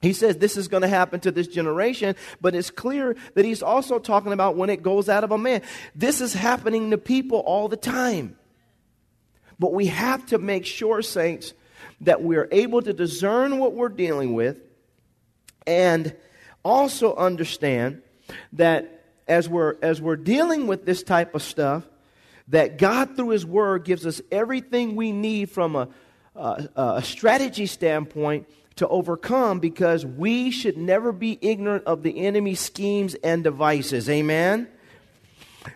He 0.00 0.12
says 0.12 0.36
this 0.36 0.56
is 0.56 0.68
going 0.68 0.82
to 0.82 0.88
happen 0.88 1.18
to 1.20 1.32
this 1.32 1.48
generation, 1.48 2.14
but 2.40 2.54
it's 2.54 2.70
clear 2.70 3.16
that 3.34 3.44
he's 3.44 3.64
also 3.64 3.98
talking 3.98 4.32
about 4.32 4.54
when 4.54 4.70
it 4.70 4.84
goes 4.84 5.08
out 5.08 5.24
of 5.24 5.32
a 5.32 5.38
man. 5.38 5.62
This 5.96 6.20
is 6.20 6.34
happening 6.34 6.92
to 6.92 6.98
people 6.98 7.40
all 7.40 7.66
the 7.66 7.76
time. 7.76 8.36
But 9.58 9.72
we 9.72 9.86
have 9.86 10.24
to 10.26 10.38
make 10.38 10.64
sure, 10.66 11.02
saints, 11.02 11.52
that 12.02 12.22
we're 12.22 12.48
able 12.50 12.82
to 12.82 12.92
discern 12.92 13.58
what 13.58 13.74
we're 13.74 13.88
dealing 13.88 14.34
with 14.34 14.56
and 15.66 16.14
also 16.64 17.14
understand 17.14 18.02
that 18.52 19.04
as 19.28 19.48
we're, 19.48 19.76
as 19.82 20.00
we're 20.00 20.16
dealing 20.16 20.66
with 20.66 20.84
this 20.86 21.02
type 21.02 21.34
of 21.34 21.42
stuff, 21.42 21.84
that 22.48 22.78
God, 22.78 23.16
through 23.16 23.30
His 23.30 23.46
Word, 23.46 23.84
gives 23.84 24.06
us 24.06 24.20
everything 24.32 24.96
we 24.96 25.12
need 25.12 25.50
from 25.50 25.76
a, 25.76 25.88
a, 26.34 26.68
a 26.76 27.02
strategy 27.02 27.66
standpoint 27.66 28.48
to 28.76 28.88
overcome 28.88 29.60
because 29.60 30.06
we 30.06 30.50
should 30.50 30.76
never 30.76 31.12
be 31.12 31.38
ignorant 31.42 31.84
of 31.84 32.02
the 32.02 32.18
enemy's 32.18 32.60
schemes 32.60 33.14
and 33.16 33.44
devices. 33.44 34.08
Amen? 34.08 34.68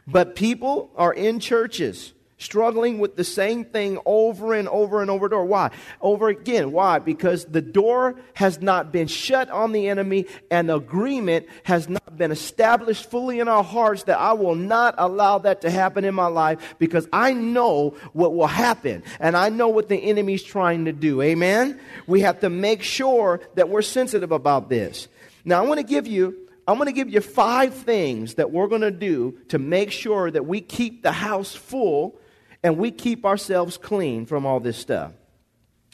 But 0.06 0.34
people 0.34 0.90
are 0.96 1.12
in 1.12 1.38
churches 1.38 2.13
struggling 2.38 2.98
with 2.98 3.16
the 3.16 3.24
same 3.24 3.64
thing 3.64 3.98
over 4.04 4.54
and 4.54 4.68
over 4.68 5.00
and 5.00 5.10
over 5.10 5.28
door. 5.28 5.44
Why? 5.44 5.70
Over 6.00 6.28
again. 6.28 6.72
Why? 6.72 6.98
Because 6.98 7.44
the 7.44 7.62
door 7.62 8.16
has 8.34 8.60
not 8.60 8.92
been 8.92 9.06
shut 9.06 9.50
on 9.50 9.72
the 9.72 9.88
enemy 9.88 10.26
and 10.50 10.70
agreement 10.70 11.46
has 11.64 11.88
not 11.88 12.16
been 12.16 12.32
established 12.32 13.10
fully 13.10 13.40
in 13.40 13.48
our 13.48 13.64
hearts 13.64 14.04
that 14.04 14.18
I 14.18 14.32
will 14.32 14.54
not 14.54 14.94
allow 14.98 15.38
that 15.38 15.60
to 15.62 15.70
happen 15.70 16.04
in 16.04 16.14
my 16.14 16.26
life 16.26 16.74
because 16.78 17.08
I 17.12 17.32
know 17.32 17.96
what 18.12 18.34
will 18.34 18.46
happen 18.46 19.02
and 19.20 19.36
I 19.36 19.48
know 19.48 19.68
what 19.68 19.88
the 19.88 19.96
enemy's 19.96 20.42
trying 20.42 20.86
to 20.86 20.92
do. 20.92 21.22
Amen? 21.22 21.80
We 22.06 22.20
have 22.20 22.40
to 22.40 22.50
make 22.50 22.82
sure 22.82 23.40
that 23.54 23.68
we're 23.68 23.82
sensitive 23.82 24.32
about 24.32 24.68
this. 24.68 25.08
Now, 25.44 25.62
I 25.62 25.66
want 25.66 25.78
to 25.78 25.86
give 25.86 26.06
you 26.06 26.44
I'm 26.66 26.76
going 26.76 26.86
to 26.86 26.92
give 26.92 27.10
you 27.10 27.20
five 27.20 27.74
things 27.74 28.34
that 28.34 28.50
we're 28.50 28.68
going 28.68 28.80
to 28.80 28.90
do 28.90 29.36
to 29.48 29.58
make 29.58 29.92
sure 29.92 30.30
that 30.30 30.46
we 30.46 30.62
keep 30.62 31.02
the 31.02 31.12
house 31.12 31.54
full 31.54 32.18
and 32.64 32.78
we 32.78 32.90
keep 32.90 33.26
ourselves 33.26 33.76
clean 33.76 34.24
from 34.24 34.46
all 34.46 34.58
this 34.58 34.78
stuff. 34.78 35.12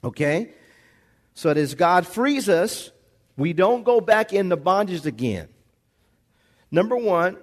Okay? 0.04 0.52
So 1.34 1.48
that 1.48 1.58
as 1.60 1.74
God 1.74 2.06
frees 2.06 2.48
us, 2.48 2.92
we 3.36 3.52
don't 3.52 3.82
go 3.82 4.00
back 4.00 4.32
into 4.32 4.56
bondage 4.56 5.04
again. 5.04 5.48
Number 6.70 6.96
one, 6.96 7.36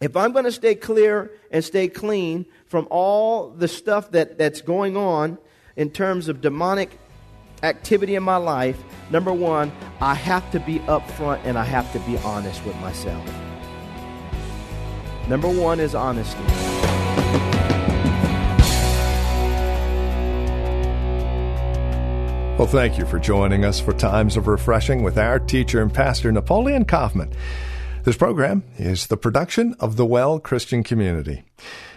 if 0.00 0.14
I'm 0.14 0.32
going 0.32 0.44
to 0.44 0.52
stay 0.52 0.74
clear 0.74 1.32
and 1.50 1.64
stay 1.64 1.88
clean 1.88 2.44
from 2.66 2.86
all 2.90 3.48
the 3.48 3.66
stuff 3.66 4.10
that, 4.10 4.36
that's 4.36 4.60
going 4.60 4.96
on 4.96 5.38
in 5.74 5.90
terms 5.90 6.28
of 6.28 6.42
demonic 6.42 6.98
activity 7.62 8.14
in 8.14 8.22
my 8.22 8.36
life, 8.36 8.78
number 9.10 9.32
one, 9.32 9.72
I 10.00 10.14
have 10.14 10.48
to 10.50 10.60
be 10.60 10.80
upfront 10.80 11.40
and 11.44 11.58
I 11.58 11.64
have 11.64 11.90
to 11.94 11.98
be 12.00 12.18
honest 12.18 12.64
with 12.66 12.76
myself. 12.76 13.26
Number 15.28 15.48
one 15.48 15.80
is 15.80 15.94
honesty. 15.94 17.57
Well, 22.58 22.66
thank 22.66 22.98
you 22.98 23.06
for 23.06 23.20
joining 23.20 23.64
us 23.64 23.78
for 23.78 23.92
Times 23.92 24.36
of 24.36 24.48
Refreshing 24.48 25.04
with 25.04 25.16
our 25.16 25.38
teacher 25.38 25.80
and 25.80 25.94
pastor, 25.94 26.32
Napoleon 26.32 26.84
Kaufman. 26.84 27.32
This 28.02 28.16
program 28.16 28.64
is 28.76 29.06
the 29.06 29.16
production 29.16 29.76
of 29.78 29.94
the 29.94 30.04
Well 30.04 30.40
Christian 30.40 30.82
Community. 30.82 31.44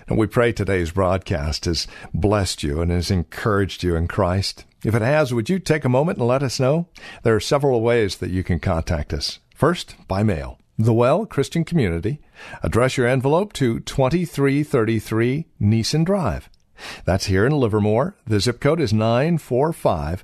And 0.08 0.20
we 0.20 0.28
pray 0.28 0.52
today's 0.52 0.92
broadcast 0.92 1.66
has 1.66 1.88
blessed 2.14 2.62
you 2.62 2.80
and 2.80 2.92
has 2.92 3.10
encouraged 3.10 3.82
you 3.82 3.96
in 3.96 4.08
Christ. 4.08 4.66
If 4.86 4.94
it 4.94 5.02
has, 5.02 5.34
would 5.34 5.50
you 5.50 5.58
take 5.58 5.84
a 5.84 5.90
moment 5.90 6.20
and 6.20 6.28
let 6.28 6.44
us 6.44 6.60
know? 6.60 6.90
There 7.24 7.36
are 7.36 7.40
several 7.40 7.82
ways 7.82 8.18
that 8.18 8.30
you 8.30 8.44
can 8.44 8.60
contact 8.60 9.14
us. 9.14 9.40
First, 9.56 9.96
by 10.08 10.22
mail. 10.22 10.60
The 10.78 10.94
Well 10.94 11.26
Christian 11.26 11.66
Community. 11.66 12.22
Address 12.62 12.98
your 12.98 13.08
envelope 13.08 13.52
to 13.54 13.80
2333 13.80 15.48
Nissen 15.60 16.04
Drive. 16.04 16.52
That's 17.06 17.26
here 17.26 17.48
in 17.48 17.52
Livermore. 17.52 18.16
The 18.26 18.40
zip 18.40 18.60
code 18.60 18.80
is 18.80 18.94
945 18.94 20.24